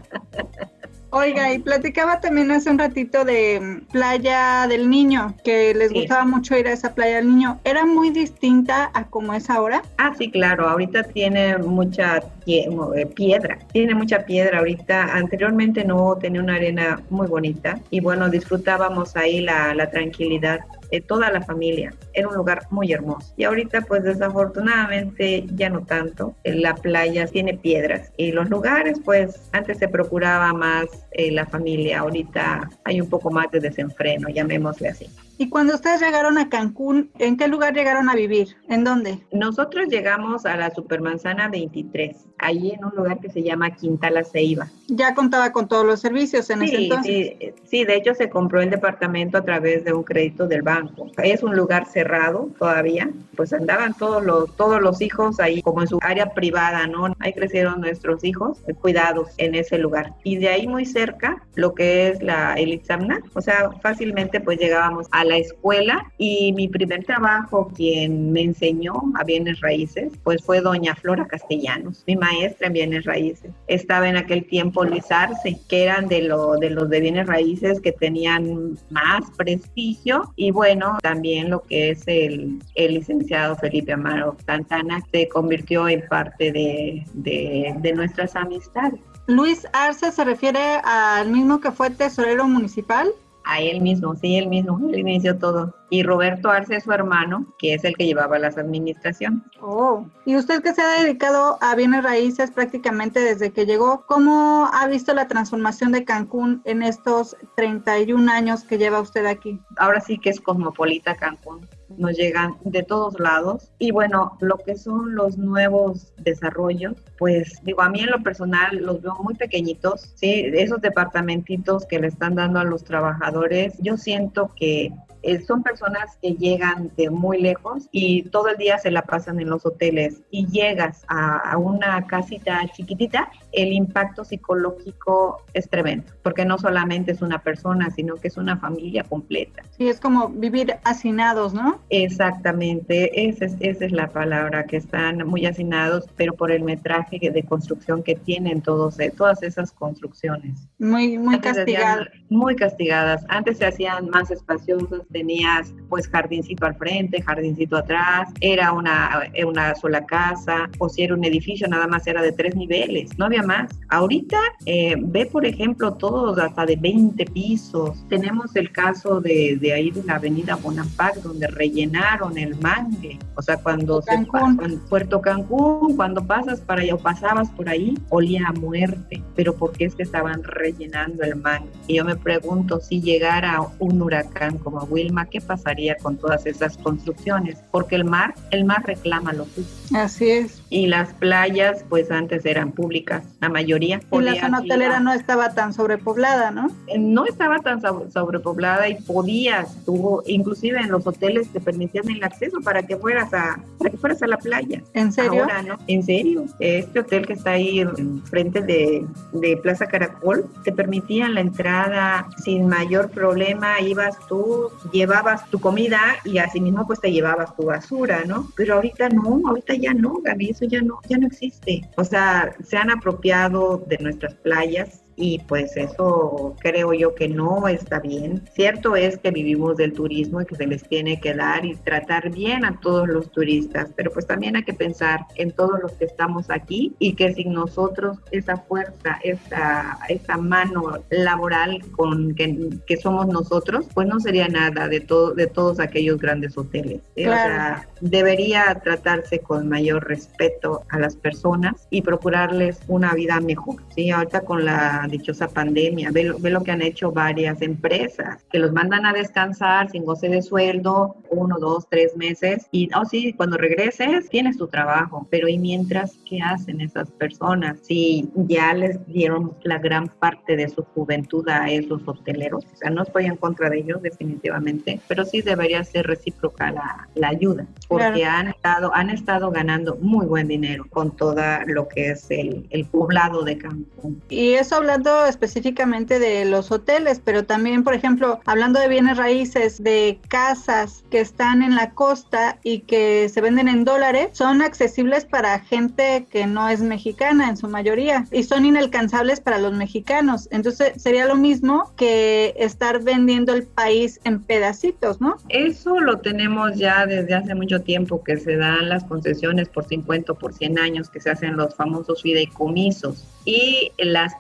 Oiga, 1.17 1.53
y 1.53 1.59
platicaba 1.59 2.19
también 2.19 2.51
hace 2.51 2.69
un 2.69 2.77
ratito 2.77 3.23
de 3.23 3.81
Playa 3.93 4.67
del 4.67 4.89
Niño, 4.89 5.33
que 5.45 5.73
les 5.73 5.93
gustaba 5.93 6.25
mucho 6.25 6.57
ir 6.57 6.67
a 6.67 6.73
esa 6.73 6.93
Playa 6.93 7.15
del 7.15 7.29
Niño. 7.29 7.57
¿Era 7.63 7.85
muy 7.85 8.09
distinta 8.09 8.91
a 8.93 9.05
como 9.05 9.33
es 9.33 9.49
ahora? 9.49 9.81
Ah, 9.97 10.13
sí, 10.17 10.29
claro. 10.29 10.67
Ahorita 10.67 11.03
tiene 11.03 11.57
mucha 11.57 12.21
eh, 12.45 13.05
piedra. 13.15 13.59
Tiene 13.71 13.95
mucha 13.95 14.25
piedra 14.25 14.59
ahorita. 14.59 15.15
Anteriormente 15.15 15.85
no 15.85 16.17
tenía 16.17 16.41
una 16.41 16.55
arena 16.55 17.01
muy 17.09 17.27
bonita. 17.27 17.79
Y 17.91 18.01
bueno, 18.01 18.27
disfrutábamos 18.27 19.15
ahí 19.15 19.39
la, 19.39 19.73
la 19.73 19.89
tranquilidad 19.89 20.59
de 20.91 21.01
toda 21.01 21.31
la 21.31 21.41
familia. 21.41 21.93
Era 22.13 22.27
un 22.27 22.35
lugar 22.35 22.67
muy 22.69 22.91
hermoso. 22.91 23.33
Y 23.37 23.43
ahorita 23.43 23.81
pues 23.81 24.03
desafortunadamente 24.03 25.45
ya 25.53 25.69
no 25.69 25.85
tanto. 25.85 26.35
La 26.43 26.75
playa 26.75 27.27
tiene 27.27 27.55
piedras 27.55 28.11
y 28.17 28.31
los 28.31 28.49
lugares 28.49 28.99
pues 29.03 29.41
antes 29.51 29.77
se 29.77 29.87
procuraba 29.87 30.53
más 30.53 30.85
eh, 31.11 31.31
la 31.31 31.45
familia. 31.45 31.99
Ahorita 31.99 32.69
hay 32.83 33.01
un 33.01 33.09
poco 33.09 33.31
más 33.31 33.51
de 33.51 33.59
desenfreno, 33.59 34.29
llamémosle 34.29 34.89
así. 34.89 35.09
Y 35.37 35.49
cuando 35.49 35.75
ustedes 35.75 36.01
llegaron 36.01 36.37
a 36.37 36.49
Cancún, 36.49 37.11
¿en 37.19 37.35
qué 37.35 37.47
lugar 37.47 37.73
llegaron 37.73 38.09
a 38.09 38.15
vivir? 38.15 38.55
¿En 38.69 38.83
dónde? 38.83 39.19
Nosotros 39.31 39.87
llegamos 39.89 40.45
a 40.45 40.55
la 40.55 40.73
Supermanzana 40.73 41.49
23, 41.49 42.15
ahí 42.37 42.71
en 42.71 42.85
un 42.85 42.95
lugar 42.95 43.19
que 43.19 43.29
se 43.29 43.43
llama 43.43 43.75
Quinta 43.75 44.09
La 44.09 44.23
Ceiba. 44.23 44.69
Ya 44.87 45.13
contaba 45.13 45.51
con 45.51 45.67
todos 45.67 45.85
los 45.85 45.99
servicios 45.99 46.49
en 46.49 46.61
ese 46.61 46.83
entonces. 46.83 47.33
Sí, 47.39 47.53
sí, 47.65 47.85
de 47.85 47.95
hecho 47.95 48.13
se 48.13 48.29
compró 48.29 48.61
el 48.61 48.69
departamento 48.69 49.37
a 49.37 49.43
través 49.43 49.83
de 49.83 49.93
un 49.93 50.03
crédito 50.03 50.47
del 50.47 50.61
banco. 50.61 51.11
Es 51.21 51.43
un 51.43 51.55
lugar 51.55 51.85
cerrado 51.85 52.49
todavía, 52.57 53.09
pues 53.35 53.51
andaban 53.51 53.93
todos 53.93 54.23
los, 54.23 54.55
todos 54.55 54.81
los 54.81 55.01
hijos 55.01 55.39
ahí 55.39 55.61
como 55.61 55.81
en 55.81 55.87
su 55.87 55.99
área 56.01 56.33
privada, 56.33 56.87
¿no? 56.87 57.13
Ahí 57.19 57.33
crecieron 57.33 57.81
nuestros 57.81 58.23
hijos 58.23 58.59
eh, 58.67 58.73
cuidados 58.73 59.29
en 59.37 59.55
ese 59.55 59.77
lugar. 59.77 60.13
Y 60.23 60.37
de 60.37 60.49
ahí 60.49 60.67
muy 60.67 60.85
cerca, 60.85 61.43
lo 61.55 61.73
que 61.73 62.07
es 62.09 62.21
la, 62.23 62.53
el 62.53 62.69
Itzamna, 62.69 63.21
o 63.33 63.41
sea, 63.41 63.71
fácilmente 63.81 64.39
pues 64.39 64.59
llegábamos 64.59 65.07
a 65.11 65.24
la 65.25 65.37
escuela 65.37 66.11
y 66.17 66.53
mi 66.53 66.67
primer 66.67 67.03
trabajo, 67.03 67.71
quien 67.75 68.31
me 68.31 68.41
enseñó 68.41 68.93
a 69.15 69.23
bienes 69.23 69.59
raíces, 69.61 70.13
pues 70.23 70.43
fue 70.43 70.61
doña 70.61 70.95
Flora 70.95 71.27
Castellanos, 71.27 72.03
mi 72.07 72.15
maestra 72.15 72.67
en 72.67 72.73
bienes 72.73 73.05
raíces. 73.05 73.51
Estaba 73.67 74.07
en 74.07 74.17
aquel 74.17 74.45
tiempo 74.45 74.83
Luis 74.83 75.11
Arce, 75.11 75.57
que 75.67 75.83
eran 75.83 76.07
de, 76.07 76.23
lo, 76.23 76.55
de 76.55 76.69
los 76.69 76.89
de 76.89 76.99
bienes 76.99 77.27
raíces 77.27 77.81
que 77.81 77.91
tenían 77.91 78.77
más 78.89 79.23
prestigio 79.37 80.33
y 80.35 80.51
bueno, 80.51 80.97
también 81.01 81.49
lo 81.49 81.61
que 81.63 81.91
es 81.91 82.03
el, 82.07 82.61
el 82.75 82.93
licenciado 82.93 83.55
Felipe 83.55 83.93
Amaro 83.93 84.37
Santana 84.45 85.01
se 85.11 85.27
convirtió 85.27 85.87
en 85.87 86.07
parte 86.07 86.51
de, 86.51 87.03
de, 87.13 87.75
de 87.79 87.93
nuestras 87.93 88.35
amistades. 88.35 88.99
Luis 89.27 89.67
Arce 89.73 90.11
se 90.11 90.23
refiere 90.23 90.79
al 90.83 91.31
mismo 91.31 91.59
que 91.59 91.71
fue 91.71 91.89
tesorero 91.89 92.47
municipal 92.47 93.11
a 93.45 93.61
él 93.61 93.81
mismo, 93.81 94.15
sí, 94.15 94.35
él 94.37 94.47
mismo, 94.47 94.79
él 94.89 94.99
inició 94.99 95.37
todo. 95.37 95.73
Y 95.89 96.03
Roberto 96.03 96.49
Arce, 96.49 96.81
su 96.81 96.91
hermano, 96.91 97.53
que 97.59 97.75
es 97.75 97.83
el 97.83 97.95
que 97.95 98.05
llevaba 98.05 98.39
las 98.39 98.57
administraciones. 98.57 99.41
Oh, 99.61 100.07
y 100.25 100.35
usted 100.35 100.61
que 100.63 100.73
se 100.73 100.81
ha 100.81 101.03
dedicado 101.03 101.57
a 101.61 101.75
bienes 101.75 102.03
raíces 102.03 102.51
prácticamente 102.51 103.19
desde 103.19 103.51
que 103.51 103.65
llegó, 103.65 104.05
¿cómo 104.07 104.69
ha 104.73 104.87
visto 104.87 105.13
la 105.13 105.27
transformación 105.27 105.91
de 105.91 106.03
Cancún 106.03 106.61
en 106.65 106.81
estos 106.81 107.37
31 107.55 108.31
años 108.31 108.63
que 108.63 108.77
lleva 108.77 108.99
usted 108.99 109.25
aquí? 109.25 109.59
Ahora 109.77 110.01
sí 110.01 110.17
que 110.17 110.31
es 110.31 110.41
cosmopolita 110.41 111.15
Cancún 111.15 111.67
nos 111.97 112.13
llegan 112.13 112.55
de 112.63 112.83
todos 112.83 113.19
lados. 113.19 113.71
Y 113.79 113.91
bueno, 113.91 114.37
lo 114.41 114.57
que 114.57 114.75
son 114.75 115.15
los 115.15 115.37
nuevos 115.37 116.13
desarrollos, 116.17 116.95
pues 117.17 117.59
digo, 117.63 117.81
a 117.81 117.89
mí 117.89 118.01
en 118.01 118.11
lo 118.11 118.21
personal 118.23 118.77
los 118.77 119.01
veo 119.01 119.15
muy 119.23 119.35
pequeñitos, 119.35 120.13
¿sí? 120.15 120.45
Esos 120.53 120.81
departamentitos 120.81 121.85
que 121.85 121.99
le 121.99 122.07
están 122.07 122.35
dando 122.35 122.59
a 122.59 122.63
los 122.63 122.83
trabajadores, 122.83 123.73
yo 123.79 123.97
siento 123.97 124.51
que 124.55 124.91
eh, 125.25 125.41
son 125.41 125.63
personas 125.63 126.19
que 126.21 126.33
llegan 126.33 126.91
de 126.95 127.09
muy 127.09 127.41
lejos 127.41 127.89
y 127.91 128.23
todo 128.29 128.49
el 128.49 128.57
día 128.57 128.77
se 128.77 128.91
la 128.91 129.01
pasan 129.01 129.39
en 129.39 129.49
los 129.49 129.65
hoteles 129.65 130.21
y 130.29 130.45
llegas 130.45 131.03
a, 131.07 131.57
una 131.57 132.05
casita 132.05 132.61
chiquitita, 132.73 133.31
el 133.51 133.73
impacto 133.73 134.23
psicológico 134.23 135.41
es 135.53 135.67
tremendo, 135.67 136.11
porque 136.21 136.45
no 136.45 136.59
solamente 136.59 137.11
es 137.11 137.23
una 137.23 137.39
persona, 137.39 137.89
sino 137.89 138.17
que 138.17 138.27
es 138.27 138.37
una 138.37 138.57
familia 138.57 139.03
completa. 139.03 139.63
Sí, 139.75 139.87
es 139.87 139.99
como 139.99 140.29
vivir 140.29 140.75
hacinados, 140.83 141.55
¿no? 141.55 141.79
Exactamente, 141.89 143.27
esa 143.27 143.45
es, 143.45 143.55
esa 143.61 143.85
es 143.85 143.91
la 143.93 144.09
palabra, 144.09 144.65
que 144.65 144.77
están 144.77 145.25
muy 145.25 145.47
hacinados, 145.47 146.05
pero 146.15 146.33
por 146.33 146.51
el 146.51 146.63
metraje 146.63 147.17
de 147.19 147.43
construcción 147.43 148.03
que 148.03 148.15
tienen 148.15 148.61
todos, 148.61 148.99
eh, 148.99 149.11
todas 149.15 149.41
esas 149.41 149.71
construcciones. 149.71 150.67
Muy, 150.77 151.17
muy 151.17 151.39
castigadas. 151.39 152.09
Muy 152.29 152.55
castigadas. 152.55 153.25
Antes 153.29 153.57
se 153.57 153.65
hacían 153.65 154.09
más 154.09 154.29
espaciosas, 154.29 155.01
tenías 155.15 155.73
pues 155.87 156.09
jardincito 156.09 156.65
al 156.65 156.75
frente, 156.75 157.21
jardincito 157.21 157.77
atrás, 157.77 158.27
era 158.41 158.73
una, 158.73 159.31
una 159.47 159.73
sola 159.75 160.05
casa, 160.05 160.69
o 160.77 160.89
si 160.89 161.03
era 161.03 161.13
un 161.13 161.23
edificio 161.23 161.69
nada 161.69 161.87
más 161.87 162.05
era 162.05 162.21
de 162.21 162.33
tres 162.33 162.53
niveles, 162.53 163.17
no 163.17 163.27
había 163.27 163.43
más. 163.43 163.71
Ahorita 163.87 164.37
eh, 164.65 164.95
ve 164.97 165.25
por 165.25 165.45
ejemplo 165.45 165.93
todos 165.93 166.37
hasta 166.37 166.65
de 166.65 166.75
20 166.75 167.23
pisos. 167.27 168.05
Tenemos 168.09 168.57
el 168.57 168.73
caso 168.73 169.21
de, 169.21 169.57
de 169.61 169.71
ahí 169.71 169.89
de 169.89 170.03
la 170.03 170.15
avenida 170.15 170.57
Bonampak 170.57 171.15
donde 171.21 171.47
rellenaron 171.47 172.37
el 172.37 172.59
mangue, 172.59 173.17
o 173.35 173.41
sea 173.41 173.55
cuando 173.55 174.01
Cancún. 174.01 174.57
se 174.59 174.65
en 174.65 174.79
Puerto 174.79 175.21
Cancún, 175.21 175.95
cuando 175.95 176.27
pasas 176.27 176.59
para 176.59 176.81
allá 176.81 176.95
o 176.95 176.99
pasabas 176.99 177.49
por 177.51 177.69
ahí, 177.69 177.97
olía 178.09 178.47
a 178.49 178.51
muerte, 178.51 179.23
pero 179.33 179.55
porque 179.55 179.85
es 179.85 179.95
que 179.95 180.03
estaban 180.03 180.43
rellenando 180.43 181.23
el 181.23 181.37
mangue. 181.37 181.69
Y 181.87 181.95
yo 181.95 182.03
me 182.03 182.17
pregunto 182.17 182.81
si 182.81 183.01
llegara 183.01 183.61
un 183.79 184.01
huracán 184.01 184.57
como 184.57 184.85
Will 184.95 185.13
¿qué 185.29 185.41
pasaría 185.41 185.97
con 185.97 186.15
todas 186.15 186.45
esas 186.45 186.77
construcciones? 186.77 187.57
Porque 187.69 187.95
el 187.95 188.05
mar, 188.05 188.33
el 188.51 188.63
mar 188.63 188.81
reclama 188.85 189.33
lo 189.33 189.43
suyo. 189.43 189.67
Así 189.93 190.29
es. 190.29 190.61
Y 190.69 190.87
las 190.87 191.11
playas, 191.13 191.83
pues 191.89 192.09
antes 192.11 192.45
eran 192.45 192.71
públicas, 192.71 193.23
la 193.41 193.49
mayoría. 193.49 193.99
Y 194.09 194.21
la 194.21 194.39
zona 194.39 194.59
hotelera 194.59 195.01
no 195.01 195.11
estaba 195.11 195.53
tan 195.53 195.73
sobrepoblada, 195.73 196.51
¿no? 196.51 196.71
Eh, 196.87 196.97
no 196.97 197.25
estaba 197.25 197.59
tan 197.59 197.81
sobrepoblada 197.81 198.87
y 198.87 198.95
podías, 199.01 199.83
tuvo, 199.83 200.23
inclusive 200.25 200.79
en 200.79 200.91
los 200.91 201.05
hoteles 201.05 201.49
te 201.49 201.59
permitían 201.59 202.09
el 202.09 202.23
acceso 202.23 202.61
para 202.61 202.83
que 202.83 202.95
fueras 202.95 203.33
a, 203.33 203.59
para 203.77 203.89
que 203.89 203.97
fueras 203.97 204.23
a 204.23 204.27
la 204.27 204.37
playa. 204.37 204.81
¿En 204.93 205.11
serio? 205.11 205.43
Ahora, 205.43 205.61
¿no? 205.61 205.77
En 205.87 206.03
serio. 206.03 206.45
Este 206.59 207.01
hotel 207.01 207.27
que 207.27 207.33
está 207.33 207.51
ahí 207.51 207.81
en 207.81 208.23
frente 208.23 208.61
de, 208.61 209.05
de 209.33 209.57
Plaza 209.57 209.87
Caracol, 209.87 210.45
te 210.63 210.71
permitían 210.71 211.33
la 211.33 211.41
entrada 211.41 212.29
sin 212.43 212.67
mayor 212.67 213.09
problema, 213.09 213.81
ibas 213.81 214.17
tú, 214.27 214.69
llevabas 214.91 215.49
tu 215.49 215.59
comida 215.59 215.99
y 216.23 216.37
así 216.37 216.59
mismo 216.59 216.85
pues 216.85 216.99
te 216.99 217.11
llevabas 217.11 217.55
tu 217.55 217.65
basura, 217.65 218.23
¿no? 218.25 218.49
Pero 218.55 218.75
ahorita 218.75 219.09
no, 219.09 219.41
ahorita 219.45 219.75
ya 219.75 219.93
no, 219.93 220.15
Gaby, 220.23 220.49
eso 220.49 220.65
ya 220.65 220.81
no, 220.81 220.99
ya 221.07 221.17
no 221.17 221.27
existe. 221.27 221.81
O 221.97 222.03
sea, 222.03 222.55
se 222.63 222.77
han 222.77 222.89
apropiado 222.89 223.83
de 223.87 223.97
nuestras 223.99 224.35
playas, 224.35 225.04
y 225.15 225.39
pues 225.39 225.77
eso 225.77 226.55
creo 226.59 226.93
yo 226.93 227.15
que 227.15 227.27
no 227.27 227.67
está 227.67 227.99
bien. 227.99 228.43
Cierto 228.53 228.95
es 228.95 229.17
que 229.17 229.31
vivimos 229.31 229.77
del 229.77 229.93
turismo 229.93 230.41
y 230.41 230.45
que 230.45 230.55
se 230.55 230.67
les 230.67 230.83
tiene 230.83 231.19
que 231.19 231.33
dar 231.33 231.65
y 231.65 231.75
tratar 231.75 232.31
bien 232.31 232.65
a 232.65 232.79
todos 232.79 233.07
los 233.07 233.31
turistas, 233.31 233.91
pero 233.95 234.11
pues 234.11 234.27
también 234.27 234.55
hay 234.55 234.63
que 234.63 234.73
pensar 234.73 235.21
en 235.35 235.51
todos 235.51 235.79
los 235.81 235.93
que 235.93 236.05
estamos 236.05 236.49
aquí 236.49 236.95
y 236.99 237.13
que 237.13 237.33
sin 237.33 237.53
nosotros 237.53 238.17
esa 238.31 238.57
fuerza, 238.57 239.19
esa, 239.23 239.97
esa 240.09 240.37
mano 240.37 240.99
laboral 241.09 241.81
con 241.91 242.35
que, 242.35 242.69
que 242.85 242.97
somos 242.97 243.27
nosotros, 243.27 243.87
pues 243.93 244.07
no 244.07 244.19
sería 244.19 244.47
nada 244.47 244.87
de, 244.87 244.99
todo, 244.99 245.33
de 245.33 245.47
todos 245.47 245.79
aquellos 245.79 246.19
grandes 246.19 246.57
hoteles. 246.57 247.01
¿eh? 247.15 247.27
O 247.27 247.31
sea, 247.31 247.87
debería 248.01 248.79
tratarse 248.83 249.39
con 249.39 249.69
mayor 249.69 250.07
respeto 250.07 250.83
a 250.89 250.99
las 250.99 251.15
personas 251.15 251.87
y 251.89 252.01
procurarles 252.01 252.79
una 252.87 253.13
vida 253.13 253.39
mejor. 253.39 253.77
¿sí? 253.95 254.11
Ahorita 254.11 254.41
con 254.41 254.65
la 254.65 255.04
dichosa 255.07 255.47
pandemia. 255.47 256.11
Ve 256.11 256.25
lo, 256.25 256.39
ve 256.39 256.49
lo 256.49 256.63
que 256.63 256.71
han 256.71 256.81
hecho 256.81 257.11
varias 257.11 257.61
empresas, 257.61 258.43
que 258.51 258.59
los 258.59 258.71
mandan 258.71 259.05
a 259.05 259.13
descansar 259.13 259.89
sin 259.89 260.05
goce 260.05 260.29
de 260.29 260.41
sueldo, 260.41 261.15
uno, 261.29 261.57
dos, 261.59 261.87
tres 261.89 262.15
meses, 262.15 262.67
y, 262.71 262.89
oh 262.95 263.05
sí, 263.05 263.33
cuando 263.33 263.57
regreses 263.57 264.29
tienes 264.29 264.57
tu 264.57 264.67
trabajo, 264.67 265.27
pero 265.29 265.47
¿y 265.47 265.57
mientras 265.57 266.17
qué 266.27 266.39
hacen 266.41 266.81
esas 266.81 267.11
personas? 267.11 267.79
Si 267.81 268.29
ya 268.35 268.73
les 268.73 269.05
dieron 269.07 269.53
la 269.63 269.79
gran 269.79 270.07
parte 270.07 270.55
de 270.55 270.69
su 270.69 270.83
juventud 270.83 271.47
a 271.49 271.69
esos 271.69 272.01
hoteleros, 272.07 272.65
o 272.65 272.75
sea, 272.75 272.89
no 272.89 273.03
estoy 273.03 273.25
en 273.25 273.35
contra 273.35 273.69
de 273.69 273.79
ellos 273.79 274.01
definitivamente, 274.01 274.99
pero 275.07 275.25
sí 275.25 275.41
debería 275.41 275.83
ser 275.83 276.07
recíproca 276.07 276.71
la, 276.71 277.07
la 277.15 277.29
ayuda, 277.29 277.65
porque 277.87 278.25
han, 278.25 278.49
estado, 278.49 278.93
han 278.93 279.09
estado 279.09 279.51
ganando 279.51 279.97
muy 280.01 280.25
buen 280.25 280.47
dinero 280.47 280.85
con 280.89 281.15
todo 281.15 281.35
lo 281.67 281.87
que 281.87 282.11
es 282.11 282.29
el, 282.29 282.67
el 282.69 282.85
poblado 282.85 283.43
de 283.43 283.57
Cancún. 283.57 284.21
Y 284.29 284.53
eso 284.53 284.75
habla 284.75 284.94
específicamente 285.27 286.19
de 286.19 286.45
los 286.45 286.71
hoteles, 286.71 287.21
pero 287.23 287.43
también, 287.43 287.83
por 287.83 287.93
ejemplo, 287.93 288.39
hablando 288.45 288.79
de 288.79 288.87
bienes 288.87 289.17
raíces, 289.17 289.83
de 289.83 290.19
casas 290.27 291.03
que 291.09 291.19
están 291.19 291.61
en 291.61 291.75
la 291.75 291.91
costa 291.91 292.57
y 292.63 292.79
que 292.79 293.29
se 293.29 293.41
venden 293.41 293.67
en 293.67 293.83
dólares, 293.83 294.29
son 294.33 294.61
accesibles 294.61 295.25
para 295.25 295.59
gente 295.59 296.25
que 296.31 296.47
no 296.47 296.69
es 296.69 296.81
mexicana 296.81 297.49
en 297.49 297.57
su 297.57 297.67
mayoría 297.67 298.25
y 298.31 298.43
son 298.43 298.65
inalcanzables 298.65 299.41
para 299.41 299.57
los 299.57 299.73
mexicanos. 299.73 300.47
Entonces 300.51 300.93
sería 301.01 301.25
lo 301.25 301.35
mismo 301.35 301.91
que 301.97 302.53
estar 302.57 303.03
vendiendo 303.03 303.53
el 303.53 303.63
país 303.63 304.19
en 304.23 304.41
pedacitos, 304.41 305.21
¿no? 305.21 305.37
Eso 305.49 305.99
lo 305.99 306.19
tenemos 306.19 306.75
ya 306.75 307.05
desde 307.05 307.33
hace 307.33 307.55
mucho 307.55 307.81
tiempo 307.81 308.23
que 308.23 308.37
se 308.37 308.55
dan 308.55 308.89
las 308.89 309.03
concesiones 309.03 309.69
por 309.69 309.85
50 309.85 310.31
o 310.31 310.35
por 310.35 310.53
100 310.53 310.79
años, 310.79 311.09
que 311.09 311.19
se 311.19 311.29
hacen 311.29 311.57
los 311.57 311.75
famosos 311.75 312.21
fideicomisos. 312.21 313.25
Y 313.45 313.91
las 313.99 314.33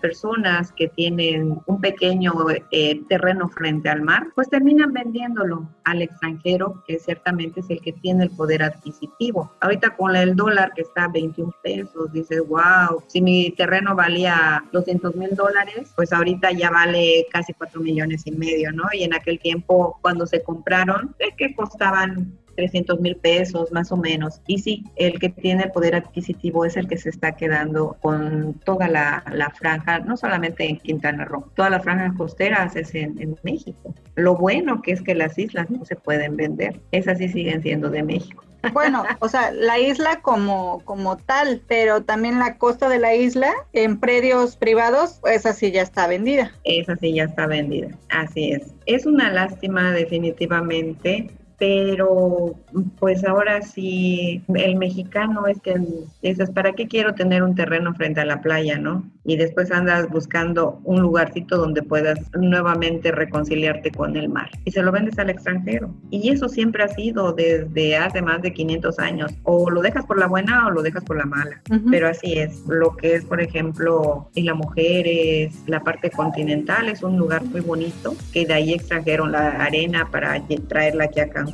personas 0.45 0.71
que 0.73 0.87
tienen 0.89 1.59
un 1.65 1.81
pequeño 1.81 2.33
eh, 2.71 3.01
terreno 3.09 3.49
frente 3.49 3.89
al 3.89 4.01
mar, 4.01 4.27
pues 4.35 4.49
terminan 4.49 4.93
vendiéndolo 4.93 5.67
al 5.83 6.01
extranjero, 6.01 6.83
que 6.87 6.99
ciertamente 6.99 7.61
es 7.61 7.69
el 7.69 7.81
que 7.81 7.93
tiene 7.93 8.25
el 8.25 8.29
poder 8.31 8.63
adquisitivo. 8.63 9.51
Ahorita 9.61 9.95
con 9.95 10.15
el 10.15 10.35
dólar 10.35 10.71
que 10.75 10.81
está 10.81 11.05
a 11.05 11.07
21 11.09 11.51
pesos, 11.63 12.11
dices, 12.11 12.41
wow, 12.47 13.03
si 13.07 13.21
mi 13.21 13.51
terreno 13.51 13.95
valía 13.95 14.63
200 14.71 15.15
mil 15.15 15.35
dólares, 15.35 15.91
pues 15.95 16.13
ahorita 16.13 16.51
ya 16.51 16.69
vale 16.69 17.27
casi 17.31 17.53
4 17.53 17.81
millones 17.81 18.23
y 18.25 18.31
medio, 18.31 18.71
¿no? 18.71 18.85
Y 18.93 19.03
en 19.03 19.13
aquel 19.13 19.39
tiempo, 19.39 19.97
cuando 20.01 20.25
se 20.25 20.43
compraron, 20.43 21.15
es 21.19 21.35
que 21.35 21.55
costaban 21.55 22.37
300 22.55 22.99
mil 22.99 23.15
pesos 23.15 23.71
más 23.71 23.91
o 23.91 23.97
menos. 23.97 24.41
Y 24.47 24.59
sí, 24.59 24.83
el 24.95 25.19
que 25.19 25.29
tiene 25.29 25.63
el 25.63 25.71
poder 25.71 25.95
adquisitivo 25.95 26.65
es 26.65 26.77
el 26.77 26.87
que 26.87 26.97
se 26.97 27.09
está 27.09 27.33
quedando 27.33 27.97
con 28.01 28.53
toda 28.65 28.87
la, 28.87 29.23
franja, 29.55 29.99
no 29.99 30.17
solamente 30.17 30.67
en 30.67 30.77
Quintana 30.77 31.25
Roo, 31.25 31.45
todas 31.55 31.71
las 31.71 31.83
franjas 31.83 32.15
costeras 32.17 32.75
es 32.75 32.93
en, 32.95 33.21
en, 33.21 33.35
México. 33.43 33.93
Lo 34.15 34.35
bueno 34.35 34.81
que 34.81 34.91
es 34.91 35.01
que 35.01 35.13
las 35.13 35.37
islas 35.37 35.69
no 35.69 35.85
se 35.85 35.95
pueden 35.95 36.35
vender, 36.35 36.79
esas 36.91 37.17
sí 37.17 37.29
siguen 37.29 37.61
siendo 37.61 37.89
de 37.89 38.03
México. 38.03 38.43
Bueno, 38.73 39.03
o 39.19 39.29
sea, 39.29 39.51
la 39.51 39.79
isla 39.79 40.21
como, 40.21 40.81
como 40.85 41.17
tal, 41.17 41.61
pero 41.67 42.03
también 42.03 42.39
la 42.39 42.57
costa 42.57 42.89
de 42.89 42.99
la 42.99 43.15
isla 43.15 43.53
en 43.73 43.99
predios 43.99 44.55
privados, 44.57 45.19
esa 45.25 45.53
sí 45.53 45.71
ya 45.71 45.81
está 45.81 46.07
vendida. 46.07 46.51
Esa 46.63 46.95
sí 46.95 47.13
ya 47.13 47.25
está 47.25 47.47
vendida, 47.47 47.89
así 48.09 48.53
es. 48.53 48.73
Es 48.85 49.05
una 49.05 49.31
lástima 49.31 49.91
definitivamente 49.91 51.29
pero 51.57 52.55
pues 52.99 53.23
ahora 53.23 53.61
sí, 53.61 54.43
el 54.53 54.75
mexicano 54.75 55.47
es 55.47 55.61
que 55.61 55.75
dices, 56.21 56.49
¿para 56.51 56.73
qué 56.73 56.87
quiero 56.87 57.13
tener 57.13 57.43
un 57.43 57.55
terreno 57.55 57.93
frente 57.93 58.21
a 58.21 58.25
la 58.25 58.41
playa, 58.41 58.77
no? 58.77 59.03
Y 59.23 59.37
después 59.37 59.71
andas 59.71 60.09
buscando 60.09 60.79
un 60.83 61.01
lugarcito 61.01 61.57
donde 61.57 61.81
puedas 61.81 62.19
nuevamente 62.33 63.11
reconciliarte 63.11 63.91
con 63.91 64.15
el 64.15 64.29
mar 64.29 64.49
y 64.65 64.71
se 64.71 64.81
lo 64.81 64.91
vendes 64.91 65.17
al 65.17 65.29
extranjero. 65.29 65.93
Y 66.11 66.29
eso 66.29 66.49
siempre 66.49 66.83
ha 66.83 66.89
sido 66.89 67.33
desde 67.33 67.97
hace 67.97 68.21
más 68.21 68.41
de 68.41 68.53
500 68.53 68.99
años. 68.99 69.31
O 69.43 69.69
lo 69.69 69.81
dejas 69.81 70.05
por 70.05 70.19
la 70.19 70.27
buena 70.27 70.67
o 70.67 70.71
lo 70.71 70.81
dejas 70.81 71.03
por 71.03 71.17
la 71.17 71.25
mala. 71.25 71.61
Pero 71.89 72.09
así 72.09 72.33
es. 72.37 72.65
Lo 72.67 72.95
que 72.95 73.15
es, 73.15 73.25
por 73.25 73.41
ejemplo, 73.41 74.29
Isla 74.35 74.53
Mujeres, 74.53 75.55
la 75.67 75.79
parte 75.79 76.11
continental 76.11 76.89
es 76.89 77.01
un 77.01 77.17
lugar 77.17 77.43
muy 77.45 77.61
bonito 77.61 78.13
que 78.31 78.45
de 78.45 78.53
ahí 78.53 78.73
extrajeron 78.73 79.31
la 79.31 79.63
arena 79.63 80.09
para 80.11 80.39
traerla 80.67 81.05
aquí 81.05 81.19
acá 81.19 81.44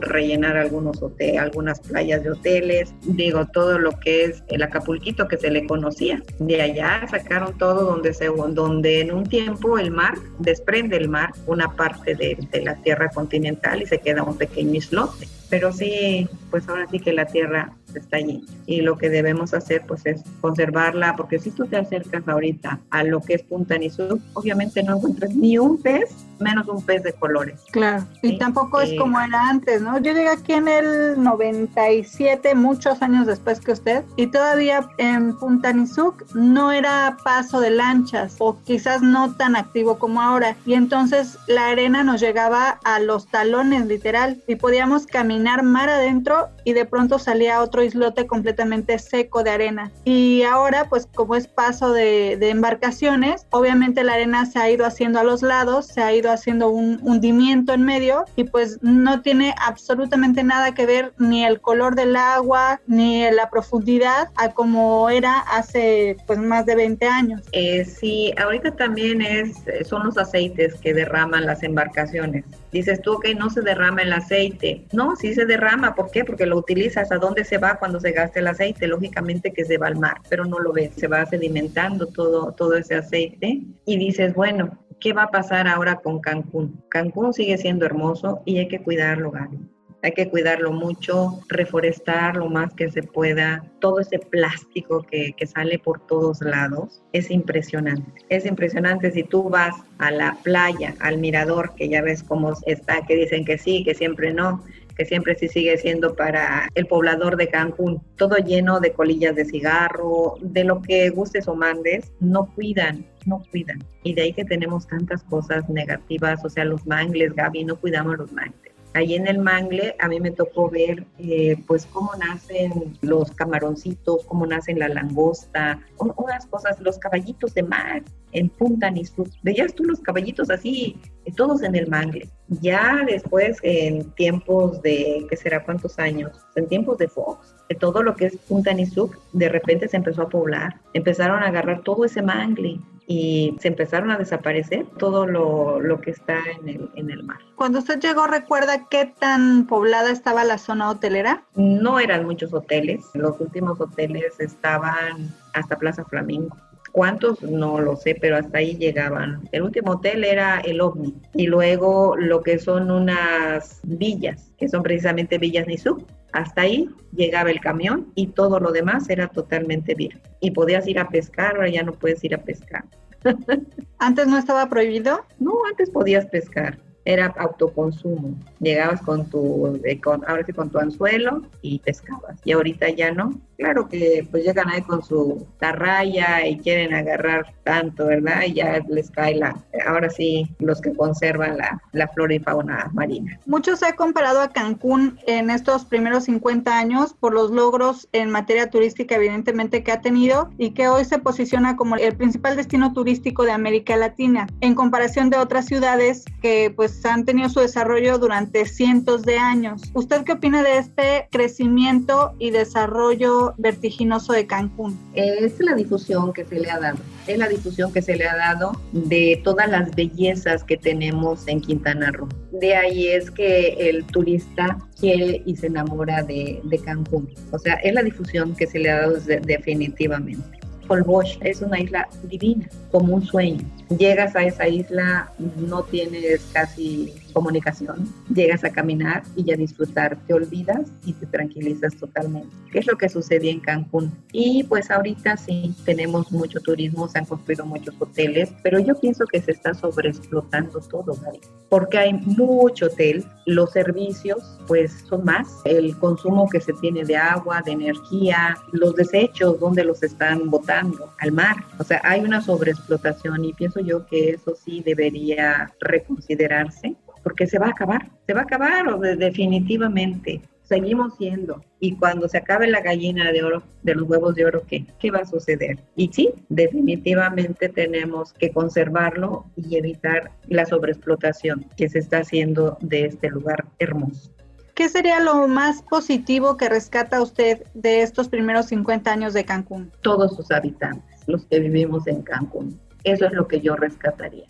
rellenar 0.00 0.56
algunos 0.56 1.02
algunas 1.38 1.80
playas 1.80 2.22
de 2.22 2.30
hoteles, 2.30 2.94
digo, 3.02 3.46
todo 3.46 3.78
lo 3.78 3.92
que 3.92 4.24
es 4.24 4.42
el 4.48 4.62
Acapulquito 4.62 5.28
que 5.28 5.36
se 5.36 5.50
le 5.50 5.66
conocía. 5.66 6.22
De 6.38 6.62
allá 6.62 7.06
sacaron 7.08 7.56
todo 7.58 7.84
donde, 7.84 8.14
se, 8.14 8.26
donde 8.26 9.00
en 9.00 9.12
un 9.12 9.24
tiempo 9.24 9.78
el 9.78 9.90
mar, 9.90 10.14
desprende 10.38 10.96
el 10.96 11.08
mar 11.08 11.32
una 11.46 11.68
parte 11.68 12.14
de, 12.14 12.38
de 12.50 12.62
la 12.62 12.74
tierra 12.76 13.08
continental 13.10 13.82
y 13.82 13.86
se 13.86 13.98
queda 13.98 14.22
un 14.22 14.36
pequeño 14.36 14.74
islote. 14.74 15.28
Pero 15.50 15.72
sí, 15.72 16.28
pues 16.50 16.68
ahora 16.68 16.86
sí 16.90 16.98
que 16.98 17.12
la 17.12 17.26
tierra 17.26 17.72
está 18.00 18.18
allí. 18.18 18.44
Y 18.66 18.80
lo 18.80 18.96
que 18.96 19.10
debemos 19.10 19.54
hacer 19.54 19.82
pues 19.86 20.04
es 20.06 20.22
conservarla, 20.40 21.16
porque 21.16 21.38
si 21.38 21.50
tú 21.50 21.66
te 21.66 21.76
acercas 21.76 22.26
ahorita 22.26 22.80
a 22.90 23.04
lo 23.04 23.20
que 23.20 23.34
es 23.34 23.42
Punta 23.42 23.78
Nizuc, 23.78 24.20
obviamente 24.34 24.82
no 24.82 24.96
encuentras 24.96 25.34
ni 25.34 25.58
un 25.58 25.80
pez, 25.80 26.14
menos 26.40 26.66
un 26.68 26.82
pez 26.82 27.02
de 27.02 27.12
colores. 27.12 27.60
Claro, 27.70 28.04
y 28.22 28.38
tampoco 28.38 28.80
es 28.80 28.98
como 28.98 29.20
era 29.20 29.48
antes, 29.48 29.80
¿no? 29.80 29.98
Yo 29.98 30.12
llegué 30.12 30.28
aquí 30.28 30.52
en 30.52 30.68
el 30.68 31.22
97, 31.22 32.54
muchos 32.54 33.02
años 33.02 33.26
después 33.26 33.60
que 33.60 33.72
usted, 33.72 34.04
y 34.16 34.26
todavía 34.26 34.88
en 34.98 35.36
Punta 35.38 35.72
Nizuc 35.72 36.34
no 36.34 36.72
era 36.72 37.16
paso 37.22 37.60
de 37.60 37.70
lanchas, 37.70 38.36
o 38.38 38.58
quizás 38.64 39.02
no 39.02 39.34
tan 39.34 39.56
activo 39.56 39.98
como 39.98 40.20
ahora, 40.20 40.56
y 40.66 40.74
entonces 40.74 41.38
la 41.46 41.68
arena 41.68 42.02
nos 42.02 42.20
llegaba 42.20 42.80
a 42.84 42.98
los 42.98 43.28
talones 43.28 43.86
literal, 43.86 44.42
y 44.46 44.56
podíamos 44.56 45.06
caminar 45.06 45.62
mar 45.62 45.88
adentro 45.88 46.48
y 46.64 46.72
de 46.72 46.84
pronto 46.84 47.18
salía 47.18 47.60
otro 47.60 47.83
islote 47.84 48.26
completamente 48.26 48.98
seco 48.98 49.42
de 49.42 49.50
arena. 49.50 49.90
Y 50.04 50.42
ahora, 50.42 50.88
pues 50.88 51.08
como 51.14 51.34
es 51.34 51.46
paso 51.46 51.92
de, 51.92 52.32
embarcaciones, 52.44 53.46
obviamente 53.50 54.04
la 54.04 54.14
arena 54.14 54.46
se 54.46 54.58
ha 54.58 54.70
ido 54.70 54.84
haciendo 54.84 55.18
a 55.18 55.24
los 55.24 55.42
lados, 55.42 55.86
se 55.86 56.02
ha 56.02 56.14
ido 56.14 56.30
haciendo 56.30 56.68
un 56.68 57.00
hundimiento 57.02 57.72
en 57.72 57.82
medio 57.82 58.24
y 58.36 58.44
pues 58.44 58.78
no 58.82 59.22
tiene 59.22 59.54
absolutamente 59.58 60.44
nada 60.44 60.74
que 60.74 60.86
ver 60.86 61.12
ni 61.18 61.44
el 61.44 61.60
color 61.60 61.94
del 61.94 62.16
agua 62.16 62.80
ni 62.86 63.28
la 63.30 63.50
profundidad 63.50 64.28
a 64.36 64.50
como 64.50 65.08
era 65.10 65.38
hace 65.40 66.16
pues 66.26 66.38
más 66.38 66.66
de 66.66 66.76
20 66.76 67.06
años. 67.06 67.42
Eh, 67.52 67.84
sí, 67.84 68.32
ahorita 68.38 68.76
también 68.76 69.22
es, 69.22 69.56
son 69.86 70.04
los 70.06 70.18
aceites 70.18 70.74
que 70.76 70.94
derraman 70.94 71.46
las 71.46 71.62
embarcaciones. 71.62 72.44
Dices 72.72 73.00
tú, 73.02 73.20
que 73.20 73.34
no 73.34 73.50
se 73.50 73.62
derrama 73.62 74.02
el 74.02 74.12
aceite. 74.12 74.84
No, 74.92 75.14
sí 75.14 75.32
se 75.34 75.46
derrama. 75.46 75.94
¿Por 75.94 76.10
qué? 76.10 76.24
Porque 76.24 76.44
lo 76.44 76.56
utilizas. 76.58 77.12
¿A 77.12 77.18
dónde 77.18 77.44
se 77.44 77.58
va 77.58 77.73
cuando 77.78 78.00
se 78.00 78.12
gasta 78.12 78.40
el 78.40 78.46
aceite? 78.46 78.86
Lógicamente 78.86 79.52
que 79.52 79.64
se 79.64 79.78
va 79.78 79.88
al 79.88 79.96
mar, 79.96 80.20
pero 80.28 80.44
no 80.44 80.58
lo 80.58 80.72
ves. 80.72 80.92
Se 80.96 81.08
va 81.08 81.26
sedimentando 81.26 82.06
todo, 82.06 82.52
todo 82.52 82.76
ese 82.76 82.94
aceite. 82.94 83.62
Y 83.86 83.96
dices, 83.96 84.34
bueno, 84.34 84.78
¿qué 85.00 85.12
va 85.12 85.24
a 85.24 85.30
pasar 85.30 85.68
ahora 85.68 85.96
con 85.96 86.20
Cancún? 86.20 86.82
Cancún 86.88 87.32
sigue 87.32 87.58
siendo 87.58 87.86
hermoso 87.86 88.42
y 88.44 88.58
hay 88.58 88.68
que 88.68 88.82
cuidarlo, 88.82 89.30
Gaby 89.30 89.58
hay 90.04 90.12
que 90.12 90.28
cuidarlo 90.28 90.70
mucho, 90.70 91.40
reforestar 91.48 92.36
lo 92.36 92.50
más 92.50 92.74
que 92.74 92.90
se 92.90 93.02
pueda. 93.02 93.64
Todo 93.80 94.00
ese 94.00 94.18
plástico 94.18 95.02
que, 95.02 95.32
que, 95.34 95.46
sale 95.46 95.78
por 95.78 95.98
todos 96.06 96.42
lados 96.42 97.02
es 97.14 97.30
impresionante. 97.30 98.12
Es 98.28 98.44
impresionante 98.44 99.10
si 99.12 99.22
tú 99.22 99.48
vas 99.48 99.74
a 99.96 100.10
la 100.10 100.36
playa, 100.42 100.94
al 101.00 101.16
mirador, 101.16 101.74
que 101.74 101.88
ya 101.88 102.02
ves 102.02 102.22
cómo 102.22 102.52
está, 102.66 103.06
que 103.06 103.16
dicen 103.16 103.46
que 103.46 103.56
sí, 103.56 103.82
que 103.82 103.94
siempre 103.94 104.34
no 104.34 104.62
que 104.96 105.04
siempre 105.04 105.34
sí 105.34 105.48
sigue 105.48 105.76
siendo 105.78 106.14
para 106.14 106.68
el 106.74 106.86
poblador 106.86 107.36
de 107.36 107.48
Cancún, 107.48 108.02
todo 108.16 108.36
lleno 108.36 108.80
de 108.80 108.92
colillas 108.92 109.34
de 109.34 109.44
cigarro, 109.44 110.34
de 110.40 110.64
lo 110.64 110.82
que 110.82 111.10
gustes 111.10 111.48
o 111.48 111.54
mandes, 111.54 112.12
no 112.20 112.52
cuidan, 112.54 113.06
no 113.26 113.42
cuidan. 113.50 113.82
Y 114.02 114.14
de 114.14 114.22
ahí 114.22 114.32
que 114.32 114.44
tenemos 114.44 114.86
tantas 114.86 115.22
cosas 115.24 115.68
negativas, 115.68 116.44
o 116.44 116.48
sea, 116.48 116.64
los 116.64 116.86
mangles, 116.86 117.34
Gaby, 117.34 117.64
no 117.64 117.76
cuidamos 117.76 118.18
los 118.18 118.32
mangles. 118.32 118.63
Allí 118.94 119.16
en 119.16 119.26
el 119.26 119.38
Mangle 119.38 119.96
a 119.98 120.06
mí 120.06 120.20
me 120.20 120.30
tocó 120.30 120.70
ver 120.70 121.04
eh, 121.18 121.56
pues 121.66 121.84
cómo 121.86 122.12
nacen 122.14 122.96
los 123.02 123.32
camaroncitos, 123.32 124.24
cómo 124.24 124.46
nacen 124.46 124.78
la 124.78 124.88
langosta, 124.88 125.80
unas 125.98 126.46
cosas, 126.46 126.80
los 126.80 126.98
caballitos 126.98 127.54
de 127.54 127.64
mar 127.64 128.04
en 128.30 128.48
Punta 128.48 128.90
Nizuc. 128.90 129.28
Veías 129.42 129.74
tú 129.74 129.82
los 129.82 129.98
caballitos 129.98 130.48
así, 130.48 130.96
todos 131.36 131.64
en 131.64 131.74
el 131.74 131.88
Mangle. 131.88 132.28
Ya 132.48 133.04
después, 133.04 133.58
en 133.62 134.12
tiempos 134.12 134.80
de, 134.82 135.26
¿qué 135.28 135.36
será 135.36 135.64
cuántos 135.64 135.98
años? 135.98 136.30
En 136.54 136.68
tiempos 136.68 136.98
de 136.98 137.08
Fox, 137.08 137.52
todo 137.80 138.00
lo 138.00 138.14
que 138.14 138.26
es 138.26 138.36
Punta 138.36 138.72
Nizuc, 138.72 139.18
de 139.32 139.48
repente 139.48 139.88
se 139.88 139.96
empezó 139.96 140.22
a 140.22 140.28
poblar. 140.28 140.80
Empezaron 140.92 141.42
a 141.42 141.48
agarrar 141.48 141.82
todo 141.82 142.04
ese 142.04 142.22
mangle 142.22 142.78
y 143.06 143.56
se 143.60 143.68
empezaron 143.68 144.10
a 144.10 144.18
desaparecer 144.18 144.86
todo 144.98 145.26
lo, 145.26 145.80
lo 145.80 146.00
que 146.00 146.10
está 146.10 146.38
en 146.60 146.68
el, 146.68 146.90
en 146.94 147.10
el, 147.10 147.22
mar. 147.22 147.38
Cuando 147.56 147.80
usted 147.80 148.00
llegó, 148.00 148.26
¿recuerda 148.26 148.86
qué 148.88 149.12
tan 149.18 149.66
poblada 149.66 150.10
estaba 150.10 150.44
la 150.44 150.58
zona 150.58 150.90
hotelera? 150.90 151.44
No 151.54 151.98
eran 151.98 152.24
muchos 152.24 152.52
hoteles, 152.54 153.04
los 153.14 153.38
últimos 153.40 153.80
hoteles 153.80 154.40
estaban 154.40 155.34
hasta 155.52 155.76
Plaza 155.76 156.04
Flamingo. 156.04 156.56
¿Cuántos? 156.94 157.42
No 157.42 157.80
lo 157.80 157.96
sé, 157.96 158.16
pero 158.20 158.36
hasta 158.36 158.58
ahí 158.58 158.76
llegaban. 158.76 159.48
El 159.50 159.62
último 159.62 159.94
hotel 159.94 160.22
era 160.22 160.60
el 160.60 160.80
OVNI 160.80 161.12
y 161.34 161.48
luego 161.48 162.14
lo 162.16 162.40
que 162.40 162.60
son 162.60 162.88
unas 162.88 163.80
villas, 163.82 164.52
que 164.56 164.68
son 164.68 164.84
precisamente 164.84 165.38
Villas 165.38 165.66
Nizuc. 165.66 166.06
Hasta 166.32 166.60
ahí 166.60 166.88
llegaba 167.12 167.50
el 167.50 167.58
camión 167.58 168.12
y 168.14 168.28
todo 168.28 168.60
lo 168.60 168.70
demás 168.70 169.10
era 169.10 169.26
totalmente 169.26 169.96
virgen. 169.96 170.22
Y 170.38 170.52
podías 170.52 170.86
ir 170.86 171.00
a 171.00 171.08
pescar, 171.08 171.56
ahora 171.56 171.68
ya 171.68 171.82
no 171.82 171.94
puedes 171.94 172.22
ir 172.22 172.32
a 172.32 172.38
pescar. 172.38 172.84
¿Antes 173.98 174.28
no 174.28 174.38
estaba 174.38 174.68
prohibido? 174.68 175.24
No, 175.40 175.52
antes 175.68 175.90
podías 175.90 176.26
pescar 176.26 176.78
era 177.04 177.26
autoconsumo. 177.26 178.38
Llegabas 178.60 179.02
con 179.02 179.28
tu, 179.28 179.80
con, 180.02 180.24
ahora 180.26 180.44
sí 180.44 180.52
con 180.52 180.70
tu 180.70 180.78
anzuelo 180.78 181.42
y 181.62 181.78
pescabas. 181.80 182.40
Y 182.44 182.52
ahorita 182.52 182.90
ya 182.90 183.12
no. 183.12 183.32
Claro 183.56 183.88
que 183.88 184.26
pues 184.30 184.44
llegan 184.44 184.68
ahí 184.68 184.82
con 184.82 185.02
su 185.02 185.46
tarraya 185.58 186.46
y 186.46 186.58
quieren 186.58 186.94
agarrar 186.94 187.54
tanto, 187.64 188.06
¿verdad? 188.06 188.42
Y 188.46 188.54
ya 188.54 188.80
les 188.88 189.10
cae 189.10 189.36
la, 189.36 189.56
ahora 189.86 190.10
sí, 190.10 190.48
los 190.58 190.80
que 190.80 190.92
conservan 190.92 191.56
la, 191.58 191.80
la 191.92 192.08
flora 192.08 192.34
y 192.34 192.38
fauna 192.38 192.90
marina. 192.92 193.38
Mucho 193.46 193.76
se 193.76 193.86
ha 193.86 193.96
comparado 193.96 194.40
a 194.40 194.48
Cancún 194.48 195.18
en 195.26 195.50
estos 195.50 195.84
primeros 195.84 196.24
50 196.24 196.76
años 196.76 197.14
por 197.14 197.32
los 197.32 197.50
logros 197.50 198.08
en 198.12 198.30
materia 198.30 198.70
turística 198.70 199.16
evidentemente 199.16 199.82
que 199.82 199.92
ha 199.92 200.00
tenido 200.00 200.50
y 200.58 200.70
que 200.70 200.88
hoy 200.88 201.04
se 201.04 201.18
posiciona 201.18 201.76
como 201.76 201.96
el 201.96 202.16
principal 202.16 202.56
destino 202.56 202.92
turístico 202.92 203.44
de 203.44 203.52
América 203.52 203.96
Latina 203.96 204.46
en 204.60 204.74
comparación 204.74 205.30
de 205.30 205.38
otras 205.38 205.66
ciudades 205.66 206.24
que 206.42 206.72
pues 206.74 207.04
han 207.04 207.24
tenido 207.24 207.48
su 207.48 207.60
desarrollo 207.60 208.18
durante 208.18 208.66
cientos 208.66 209.22
de 209.22 209.38
años. 209.38 209.82
¿Usted 209.94 210.24
qué 210.24 210.32
opina 210.32 210.62
de 210.62 210.78
este 210.78 211.28
crecimiento 211.30 212.34
y 212.38 212.50
desarrollo 212.50 213.43
vertiginoso 213.58 214.32
de 214.32 214.46
Cancún? 214.46 214.98
Es 215.14 215.58
la 215.60 215.74
difusión 215.74 216.32
que 216.32 216.44
se 216.44 216.58
le 216.60 216.70
ha 216.70 216.78
dado, 216.78 216.98
es 217.26 217.38
la 217.38 217.48
difusión 217.48 217.92
que 217.92 218.02
se 218.02 218.16
le 218.16 218.26
ha 218.26 218.36
dado 218.36 218.72
de 218.92 219.40
todas 219.44 219.68
las 219.68 219.94
bellezas 219.94 220.64
que 220.64 220.76
tenemos 220.76 221.46
en 221.48 221.60
Quintana 221.60 222.10
Roo. 222.12 222.28
De 222.52 222.74
ahí 222.74 223.08
es 223.08 223.30
que 223.30 223.76
el 223.78 224.04
turista 224.06 224.78
quiere 224.98 225.42
y 225.44 225.56
se 225.56 225.66
enamora 225.66 226.22
de, 226.22 226.62
Cancún. 226.84 227.28
O 227.50 227.58
sea, 227.58 227.74
es 227.74 227.94
la 227.94 228.02
difusión 228.02 228.54
que 228.54 228.66
se 228.66 228.78
le 228.78 228.90
ha 228.90 229.00
dado 229.00 229.16
definitivamente. 229.42 230.58
Holbox 230.88 231.38
es 231.40 231.62
una 231.62 231.80
isla 231.80 232.08
divina, 232.24 232.68
como 232.90 233.14
un 233.14 233.24
sueño. 233.24 233.64
Llegas 233.98 234.36
a 234.36 234.44
esa 234.44 234.68
isla, 234.68 235.32
no 235.56 235.82
tienes 235.84 236.42
casi 236.52 237.12
comunicación, 237.34 238.08
llegas 238.32 238.64
a 238.64 238.70
caminar 238.70 239.24
y 239.36 239.44
ya 239.44 239.56
disfrutar, 239.56 240.16
te 240.26 240.32
olvidas 240.32 240.90
y 241.04 241.12
te 241.12 241.26
tranquilizas 241.26 241.94
totalmente. 241.96 242.48
¿Qué 242.72 242.78
es 242.78 242.86
lo 242.86 242.96
que 242.96 243.08
sucedía 243.08 243.52
en 243.52 243.60
Cancún? 243.60 244.12
Y 244.32 244.64
pues 244.64 244.90
ahorita 244.90 245.36
sí, 245.36 245.74
tenemos 245.84 246.32
mucho 246.32 246.60
turismo, 246.60 247.08
se 247.08 247.18
han 247.18 247.26
construido 247.26 247.66
muchos 247.66 247.94
hoteles, 247.98 248.52
pero 248.62 248.78
yo 248.78 248.94
pienso 248.98 249.26
que 249.26 249.42
se 249.42 249.50
está 249.52 249.74
sobreexplotando 249.74 250.80
todo, 250.80 251.14
Gary, 251.22 251.40
porque 251.68 251.98
hay 251.98 252.12
mucho 252.14 252.86
hotel, 252.86 253.24
los 253.46 253.72
servicios 253.72 254.58
pues 254.66 255.04
son 255.08 255.24
más, 255.24 255.48
el 255.64 255.96
consumo 255.98 256.48
que 256.48 256.60
se 256.60 256.72
tiene 256.74 257.04
de 257.04 257.16
agua, 257.16 257.62
de 257.62 257.72
energía, 257.72 258.56
los 258.72 258.94
desechos, 258.94 259.58
donde 259.60 259.84
los 259.84 260.02
están 260.02 260.48
botando 260.48 261.12
al 261.18 261.32
mar, 261.32 261.56
o 261.78 261.84
sea, 261.84 262.00
hay 262.04 262.20
una 262.20 262.40
sobreexplotación 262.40 263.44
y 263.44 263.52
pienso 263.52 263.80
yo 263.80 264.06
que 264.06 264.30
eso 264.30 264.54
sí 264.54 264.82
debería 264.84 265.72
reconsiderarse 265.80 266.96
porque 267.24 267.48
se 267.48 267.58
va 267.58 267.66
a 267.66 267.70
acabar, 267.70 268.08
se 268.26 268.34
va 268.34 268.40
a 268.40 268.44
acabar 268.44 268.86
o 268.88 269.00
definitivamente. 269.00 270.42
Seguimos 270.62 271.16
siendo. 271.18 271.62
Y 271.78 271.96
cuando 271.96 272.26
se 272.28 272.38
acabe 272.38 272.66
la 272.68 272.80
gallina 272.80 273.32
de 273.32 273.42
oro, 273.42 273.62
de 273.82 273.94
los 273.94 274.08
huevos 274.08 274.34
de 274.34 274.46
oro, 274.46 274.62
¿qué, 274.66 274.86
¿qué 274.98 275.10
va 275.10 275.18
a 275.18 275.26
suceder? 275.26 275.78
Y 275.94 276.08
sí, 276.12 276.30
definitivamente 276.48 277.68
tenemos 277.68 278.32
que 278.32 278.50
conservarlo 278.50 279.44
y 279.56 279.76
evitar 279.76 280.30
la 280.48 280.64
sobreexplotación 280.64 281.66
que 281.76 281.88
se 281.88 281.98
está 281.98 282.18
haciendo 282.18 282.78
de 282.80 283.06
este 283.06 283.28
lugar 283.28 283.66
hermoso. 283.78 284.30
¿Qué 284.74 284.88
sería 284.88 285.20
lo 285.20 285.46
más 285.48 285.82
positivo 285.82 286.56
que 286.56 286.68
rescata 286.68 287.22
usted 287.22 287.62
de 287.74 288.02
estos 288.02 288.28
primeros 288.28 288.66
50 288.66 289.12
años 289.12 289.34
de 289.34 289.44
Cancún? 289.44 289.92
Todos 290.00 290.34
sus 290.34 290.50
habitantes, 290.50 291.22
los 291.26 291.44
que 291.46 291.60
vivimos 291.60 292.06
en 292.06 292.22
Cancún. 292.22 292.80
Eso 293.04 293.26
es 293.26 293.32
lo 293.34 293.46
que 293.46 293.60
yo 293.60 293.76
rescataría. 293.76 294.46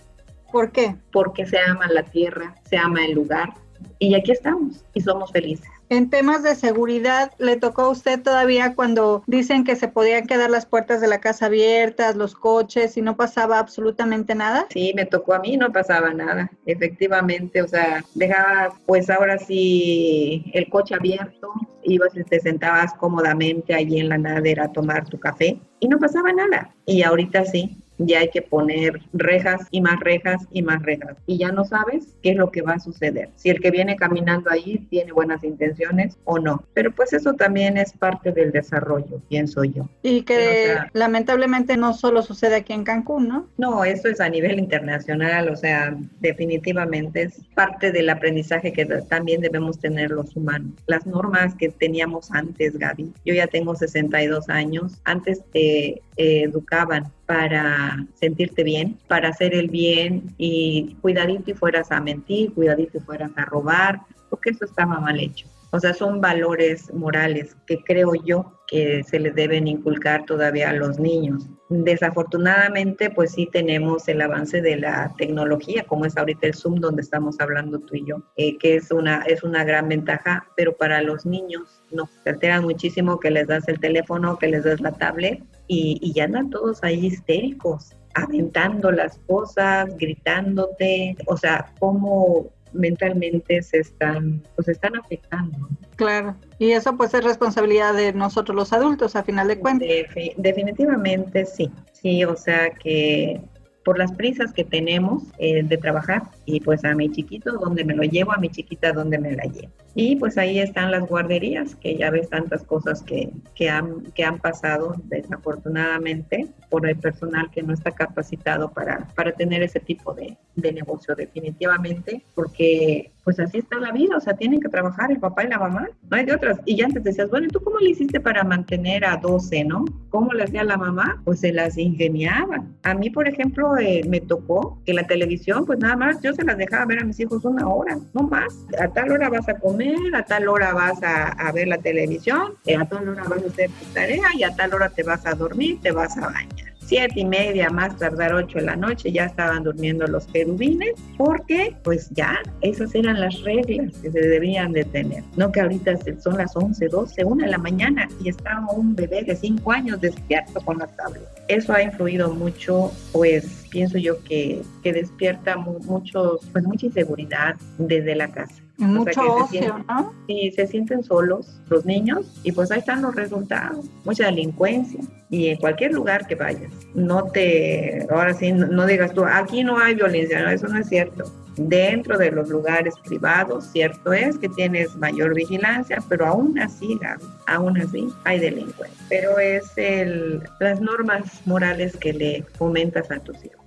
¿Por 0.55 0.71
qué? 0.71 0.95
Porque 1.11 1.47
se 1.47 1.59
ama 1.59 1.89
la 1.89 2.05
tierra, 2.05 2.55
se 2.71 2.77
ama 2.77 3.05
el 3.05 3.15
lugar 3.15 3.53
y 3.99 4.15
aquí 4.15 4.31
estamos 4.31 4.85
y 4.95 5.01
somos 5.01 5.33
felices. 5.33 5.67
En 5.89 6.11
temas 6.11 6.45
de 6.45 6.55
seguridad, 6.55 7.33
¿le 7.39 7.57
tocó 7.57 7.83
a 7.83 7.89
usted 7.89 8.23
todavía 8.23 8.77
cuando 8.77 9.25
dicen 9.27 9.65
que 9.65 9.75
se 9.75 9.89
podían 9.89 10.29
quedar 10.29 10.51
las 10.51 10.65
puertas 10.65 11.01
de 11.01 11.09
la 11.09 11.19
casa 11.19 11.47
abiertas, 11.47 12.15
los 12.15 12.37
coches 12.37 12.97
y 12.97 13.03
no 13.03 13.17
pasaba 13.17 13.59
absolutamente 13.59 14.37
nada? 14.37 14.67
Sí, 14.71 14.93
me 14.95 15.07
tocó 15.07 15.35
a 15.35 15.41
mí, 15.41 15.57
no 15.57 15.73
pasaba 15.73 16.15
nada, 16.15 16.49
efectivamente, 16.67 17.61
o 17.61 17.67
sea, 17.67 18.05
dejaba 18.15 18.75
pues 18.87 19.11
ahora 19.11 19.39
sí 19.39 20.53
el 20.55 20.69
coche 20.69 20.95
abierto, 20.95 21.53
ibas 21.83 22.17
y 22.17 22.23
te 22.23 22.39
sentabas 22.39 22.95
cómodamente 22.95 23.75
allí 23.75 23.99
en 23.99 24.09
la 24.09 24.19
nadera 24.19 24.67
a 24.67 24.73
tomar 24.73 25.05
tu 25.05 25.19
café 25.19 25.61
y 25.81 25.89
no 25.89 25.99
pasaba 25.99 26.33
nada. 26.33 26.73
Y 26.87 27.03
ahorita 27.03 27.45
sí, 27.45 27.77
ya 27.99 28.21
hay 28.21 28.31
que 28.31 28.43
poner 28.43 29.01
rejas 29.13 29.69
y 29.71 29.81
más 29.81 30.01
rejas 30.01 30.47
y 30.51 30.63
más 30.63 30.83
rejas. 30.83 31.17
Y 31.27 31.39
ya 31.39 31.53
no 31.53 31.65
sabes 31.65 32.17
qué 32.23 32.31
es 32.31 32.37
lo 32.37 32.51
que 32.51 32.63
va 32.63 32.75
a 32.75 32.81
suceder. 32.81 33.31
Si 33.37 33.51
el 33.51 33.61
que 33.61 33.71
viene 33.71 33.97
caminando 33.97 34.51
ahí 34.51 34.87
tiene 34.91 35.13
buenas 35.13 35.45
intenciones 35.45 36.17
o 36.25 36.39
no. 36.39 36.65
Pero 36.75 36.93
pues 36.93 37.13
eso 37.13 37.35
también 37.35 37.77
es 37.77 37.93
parte 37.93 38.33
del 38.33 38.53
desarrollo, 38.53 39.21
pienso 39.29 39.65
yo. 39.65 39.89
Y 40.03 40.23
que 40.23 40.77
lamentablemente 40.93 41.77
no 41.77 41.95
solo 41.95 42.23
sucede 42.23 42.57
aquí 42.57 42.73
en 42.73 42.85
Cancún, 42.85 43.29
¿no? 43.29 43.49
No, 43.57 43.85
eso 43.85 44.09
es 44.09 44.21
a 44.21 44.29
nivel 44.29 44.59
internacional, 44.59 45.49
o 45.49 45.57
sea, 45.57 45.97
definitivamente 46.21 47.23
es 47.23 47.41
parte 47.55 47.93
del 47.93 48.11
aprendizaje 48.11 48.73
que 48.73 48.87
también 48.87 49.41
debemos 49.41 49.79
tener 49.79 50.11
los 50.11 50.35
humanos. 50.37 50.73
Las 50.87 51.07
normas 51.07 51.55
que 51.55 51.69
teníamos 51.69 52.31
antes, 52.31 52.79
Gaby, 52.79 53.13
yo 53.25 53.35
ya 53.35 53.47
tengo 53.47 53.75
62 53.75 54.49
años, 54.49 55.01
antes 55.05 55.43
te 55.53 56.03
educaban 56.17 57.11
para 57.27 58.07
sentirte 58.15 58.63
bien, 58.63 58.99
para 59.09 59.29
hacer 59.29 59.55
el 59.55 59.69
bien 59.69 60.35
y 60.39 60.97
cuidadito 61.01 61.51
y 61.51 61.55
fueras 61.55 61.91
a 61.91 62.01
mentir, 62.01 62.53
cuidadito 62.53 62.99
y 62.99 63.01
fueras 63.01 63.31
a 63.37 63.45
robar, 63.45 64.01
porque 64.31 64.51
eso 64.51 64.65
estaba 64.65 65.01
mal 65.01 65.19
hecho. 65.19 65.47
O 65.71 65.81
sea, 65.81 65.93
son 65.93 66.21
valores 66.21 66.93
morales 66.95 67.57
que 67.67 67.83
creo 67.83 68.15
yo 68.15 68.53
que 68.75 69.05
se 69.05 69.21
les 69.21 69.37
deben 69.37 69.69
inculcar 69.69 70.25
todavía 70.27 70.71
a 70.71 70.73
los 70.73 70.99
niños. 70.99 71.49
Desafortunadamente, 71.69 73.09
pues 73.09 73.31
sí 73.31 73.49
tenemos 73.53 74.09
el 74.09 74.21
avance 74.21 74.61
de 74.61 74.77
la 74.79 75.15
tecnología, 75.17 75.85
como 75.85 76.07
es 76.07 76.17
ahorita 76.17 76.49
el 76.49 76.55
Zoom 76.55 76.81
donde 76.81 77.03
estamos 77.03 77.39
hablando 77.39 77.79
tú 77.79 77.95
y 77.95 78.05
yo, 78.05 78.17
eh, 78.37 78.59
que 78.59 78.75
es 78.75 78.91
una, 78.91 79.23
es 79.29 79.45
una 79.45 79.63
gran 79.63 79.89
ventaja, 79.89 80.49
pero 80.57 80.77
para 80.77 81.03
los 81.03 81.25
niños 81.25 81.85
no, 81.93 82.11
se 82.25 82.31
alteran 82.31 82.65
muchísimo 82.65 83.21
que 83.21 83.31
les 83.31 83.47
das 83.47 83.69
el 83.69 83.79
teléfono, 83.79 84.41
que 84.41 84.49
les 84.49 84.65
das 84.65 84.81
la 84.81 84.91
tablet 84.91 85.41
y, 85.69 86.01
y 86.03 86.13
ya 86.13 86.25
andan 86.25 86.51
todos 86.51 86.83
ahí 86.83 87.07
histéricos 87.07 87.93
aventando 88.15 88.91
las 88.91 89.19
cosas, 89.29 89.97
gritándote, 89.99 91.17
o 91.27 91.37
sea, 91.37 91.73
cómo 91.79 92.53
mentalmente 92.75 93.63
se 93.63 93.79
están, 93.79 94.43
pues 94.55 94.69
están 94.69 94.97
afectando. 94.97 95.69
Claro, 95.97 96.37
y 96.59 96.73
eso 96.73 96.97
pues 96.97 97.15
es 97.15 97.25
responsabilidad 97.25 97.95
de 97.95 98.13
nosotros 98.13 98.55
los 98.55 98.73
adultos, 98.73 99.17
a 99.17 99.23
final 99.23 99.49
de 99.49 99.59
cuentas. 99.59 99.89
definitivamente 100.37 101.47
sí, 101.47 101.71
sí, 101.93 102.25
o 102.25 102.37
sea 102.37 102.71
que 102.71 103.41
por 103.85 103.99
las 103.99 104.13
prisas 104.13 104.53
que 104.53 104.65
tenemos 104.65 105.23
eh, 105.39 105.63
de 105.63 105.77
trabajar 105.77 106.23
y 106.45 106.61
pues 106.61 106.85
a 106.85 106.95
mi 106.95 107.11
chiquito 107.11 107.53
donde 107.53 107.85
me 107.85 107.95
lo 107.95 108.03
llevo, 108.03 108.33
a 108.33 108.39
mi 108.39 108.49
chiquita 108.49 108.93
donde 108.93 109.19
me 109.19 109.33
la 109.33 109.45
llevo. 109.45 109.73
Y 109.95 110.17
pues 110.17 110.37
ahí 110.39 110.59
están 110.59 110.91
las 110.91 111.07
guarderías, 111.07 111.77
que 111.77 111.97
ya 111.97 112.11
ves 112.11 112.29
tantas 112.29 112.65
cosas 112.65 113.03
que, 113.03 113.31
que, 113.55 113.71
han, 113.71 114.03
que 114.13 114.25
han 114.25 114.39
pasado 114.39 114.95
desafortunadamente 115.05 116.49
por 116.69 116.89
el 116.89 116.97
personal 116.97 117.51
que 117.51 117.63
no 117.63 117.73
está 117.73 117.93
capacitado 117.93 118.73
para, 118.73 119.07
para 119.15 119.33
tener 119.33 119.63
ese 119.63 119.79
tipo 119.79 120.13
de, 120.13 120.37
de 120.57 120.73
negocio 120.73 121.15
definitivamente, 121.15 122.25
porque 122.35 123.13
pues 123.25 123.41
así 123.41 123.59
está 123.59 123.81
la 123.81 123.91
vida, 123.91 124.17
o 124.17 124.21
sea, 124.21 124.35
tienen 124.35 124.61
que 124.61 124.69
trabajar 124.69 125.11
el 125.11 125.19
papá 125.19 125.45
y 125.45 125.49
la 125.49 125.59
mamá, 125.59 125.89
no 126.11 126.17
hay 126.17 126.27
de 126.27 126.35
otras. 126.35 126.61
Y 126.67 126.77
ya 126.77 126.85
antes 126.85 127.03
decías, 127.03 127.31
bueno, 127.31 127.47
¿y 127.47 127.49
tú 127.49 127.61
cómo 127.61 127.79
le 127.79 127.91
hiciste 127.91 128.21
para 128.21 128.45
mantener 128.45 129.05
a 129.07 129.17
12, 129.17 129.65
no? 129.65 129.87
¿Cómo 130.11 130.33
le 130.35 130.45
hacía 130.45 130.63
la 130.63 130.77
mamá? 130.77 131.23
Pues 131.25 131.41
se 131.41 131.53
las 131.53 131.79
ingeniaba. 131.79 132.65
A 132.83 132.95
mí, 132.95 133.09
por 133.09 133.27
ejemplo, 133.27 133.79
eh, 133.79 134.03
me 134.07 134.21
tocó 134.21 134.79
que 134.85 134.93
la 134.93 135.07
televisión, 135.07 135.65
pues 135.65 135.79
nada 135.79 135.97
más, 135.97 136.21
yo 136.21 136.34
se 136.35 136.45
las 136.45 136.57
dejaba 136.57 136.87
ver 136.87 137.01
a 137.01 137.05
mis 137.05 137.19
hijos 137.21 137.45
una 137.45 137.67
hora, 137.67 137.99
no 138.13 138.23
más. 138.23 138.53
A 138.79 138.89
tal 138.89 139.13
hora 139.13 139.29
vas 139.29 139.49
a 139.49 139.55
comer 139.59 139.97
a 140.15 140.25
tal 140.25 140.49
hora 140.49 140.73
vas 140.73 140.99
a, 141.03 141.53
ver 141.53 141.69
la 141.69 141.79
televisión, 141.79 142.55
a 142.79 142.85
tal 142.87 143.09
hora 143.09 143.25
vas 143.25 143.43
a 143.43 143.47
hacer 143.47 143.71
tu 143.71 143.87
tarea 143.93 144.25
y 144.35 144.43
a 144.43 144.55
tal 144.55 144.75
hora 144.75 144.89
te 144.91 145.03
vas 145.03 145.27
a 145.27 145.35
dormir, 145.35 145.79
te 145.83 145.93
vas 145.93 146.17
a 146.17 146.29
bañar 146.29 146.74
siete 146.87 147.21
y 147.21 147.25
media, 147.25 147.71
más 147.71 147.97
tardar 147.97 148.35
ocho 148.35 148.59
de 148.59 148.67
la 148.67 148.77
noche, 148.77 149.13
ya 149.13 149.27
estaban 149.27 149.65
durmiendo 149.65 150.07
los 150.07 150.27
querubines, 150.27 150.95
porque 151.17 151.75
pues 151.83 152.11
ya 152.11 152.39
esas 152.61 152.95
eran 152.95 153.21
las 153.21 153.41
reglas 153.43 153.93
que 154.01 154.11
se 154.11 154.21
debían 154.21 154.73
de 154.73 154.85
tener. 154.85 155.23
No 155.37 155.51
que 155.53 155.61
ahorita 155.61 155.99
son 156.21 156.37
las 156.37 156.57
11, 156.57 156.89
12, 156.89 157.25
1 157.25 157.45
de 157.45 157.51
la 157.51 157.59
mañana 157.59 158.09
y 158.23 158.29
está 158.29 158.61
un 158.75 158.95
bebé 158.95 159.23
de 159.23 159.37
cinco 159.37 159.73
años 159.73 160.01
despierto 160.01 160.61
con 160.61 160.79
la 160.79 160.87
tablet. 160.87 161.23
Eso 161.49 161.73
ha 161.73 161.83
influido 161.83 162.33
mucho, 162.33 162.93
pues 163.13 163.67
pienso 163.71 163.99
yo 163.99 164.23
que, 164.25 164.63
que 164.83 164.93
despierta 164.93 165.57
mucho, 165.57 166.41
pues 166.53 166.65
mucha 166.65 166.87
inseguridad 166.87 167.57
desde 167.79 168.15
la 168.15 168.29
casa. 168.29 168.64
Mucho 168.77 169.37
ocio, 169.37 169.85
¿no? 169.89 170.13
Y 170.27 170.51
se 170.51 170.67
sienten 170.67 171.05
solos 171.05 171.61
los 171.69 171.85
niños 171.85 172.41
y 172.43 172.51
pues 172.51 172.73
ahí 172.73 172.81
están 172.81 173.03
los 173.03 173.15
resultados, 173.15 173.87
mucha 174.05 174.27
delincuencia 174.27 175.01
y 175.31 175.49
en 175.49 175.59
cualquier 175.59 175.93
lugar 175.93 176.27
que 176.27 176.35
vayas. 176.35 176.73
No 176.95 177.25
te, 177.25 178.07
ahora 178.11 178.35
sí, 178.35 178.53
no, 178.53 178.87
digas 178.87 179.13
tú, 179.15 179.25
aquí 179.25 179.63
no 179.63 179.79
hay 179.79 179.95
violencia, 179.95 180.43
no, 180.43 180.51
eso 180.51 180.67
no 180.67 180.79
es 180.79 180.89
cierto. 180.89 181.25
Dentro 181.57 182.19
de 182.19 182.33
los 182.33 182.49
lugares 182.49 182.95
privados, 183.05 183.67
cierto 183.67 184.13
es 184.13 184.37
que 184.39 184.49
tienes 184.49 184.97
mayor 184.97 185.35
vigilancia, 185.35 185.99
pero 186.09 186.27
aún 186.27 186.59
así, 186.59 186.99
Gaby, 187.01 187.25
aún 187.47 187.81
así 187.81 188.09
hay 188.25 188.41
delincuentes. 188.41 188.99
Pero 189.09 189.39
es 189.39 189.65
el, 189.77 190.43
las 190.59 190.81
normas 190.81 191.47
morales 191.47 191.97
que 191.97 192.13
le 192.13 192.45
fomentas 192.59 193.09
a 193.13 193.21
tus 193.21 193.37
hijos. 193.45 193.64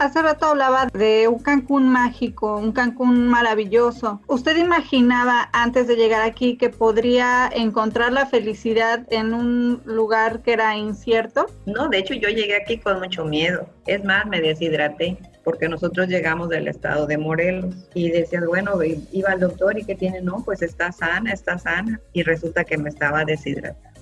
Hace 0.00 0.22
rato 0.22 0.46
hablaba 0.46 0.86
de 0.86 1.28
un 1.28 1.40
Cancún 1.40 1.90
mágico, 1.90 2.56
un 2.56 2.72
Cancún 2.72 3.28
maravilloso. 3.28 4.22
¿Usted 4.28 4.56
imaginaba 4.56 5.50
antes 5.52 5.88
de 5.88 5.96
llegar 5.96 6.22
aquí 6.22 6.56
que 6.56 6.70
podría 6.70 7.50
encontrar 7.54 8.10
la 8.10 8.24
felicidad 8.24 9.06
en 9.10 9.34
un 9.34 9.82
lugar 9.84 10.40
que 10.40 10.54
era 10.54 10.74
incierto? 10.74 11.48
No, 11.66 11.90
de 11.90 11.98
hecho 11.98 12.14
yo 12.14 12.30
llegué 12.30 12.56
aquí 12.56 12.78
con 12.78 12.98
mucho 12.98 13.26
miedo. 13.26 13.68
Es 13.86 14.02
más, 14.02 14.24
me 14.24 14.40
deshidraté 14.40 15.18
porque 15.44 15.68
nosotros 15.68 16.08
llegamos 16.08 16.48
del 16.48 16.68
estado 16.68 17.06
de 17.06 17.18
Morelos 17.18 17.74
y 17.92 18.08
decían, 18.08 18.46
bueno, 18.46 18.78
iba 19.12 19.32
al 19.32 19.40
doctor 19.40 19.78
y 19.78 19.84
¿qué 19.84 19.96
tiene? 19.96 20.22
No, 20.22 20.42
pues 20.42 20.62
está 20.62 20.92
sana, 20.92 21.30
está 21.30 21.58
sana. 21.58 22.00
Y 22.14 22.22
resulta 22.22 22.64
que 22.64 22.78
me 22.78 22.88
estaba 22.88 23.26
deshidratando. 23.26 24.00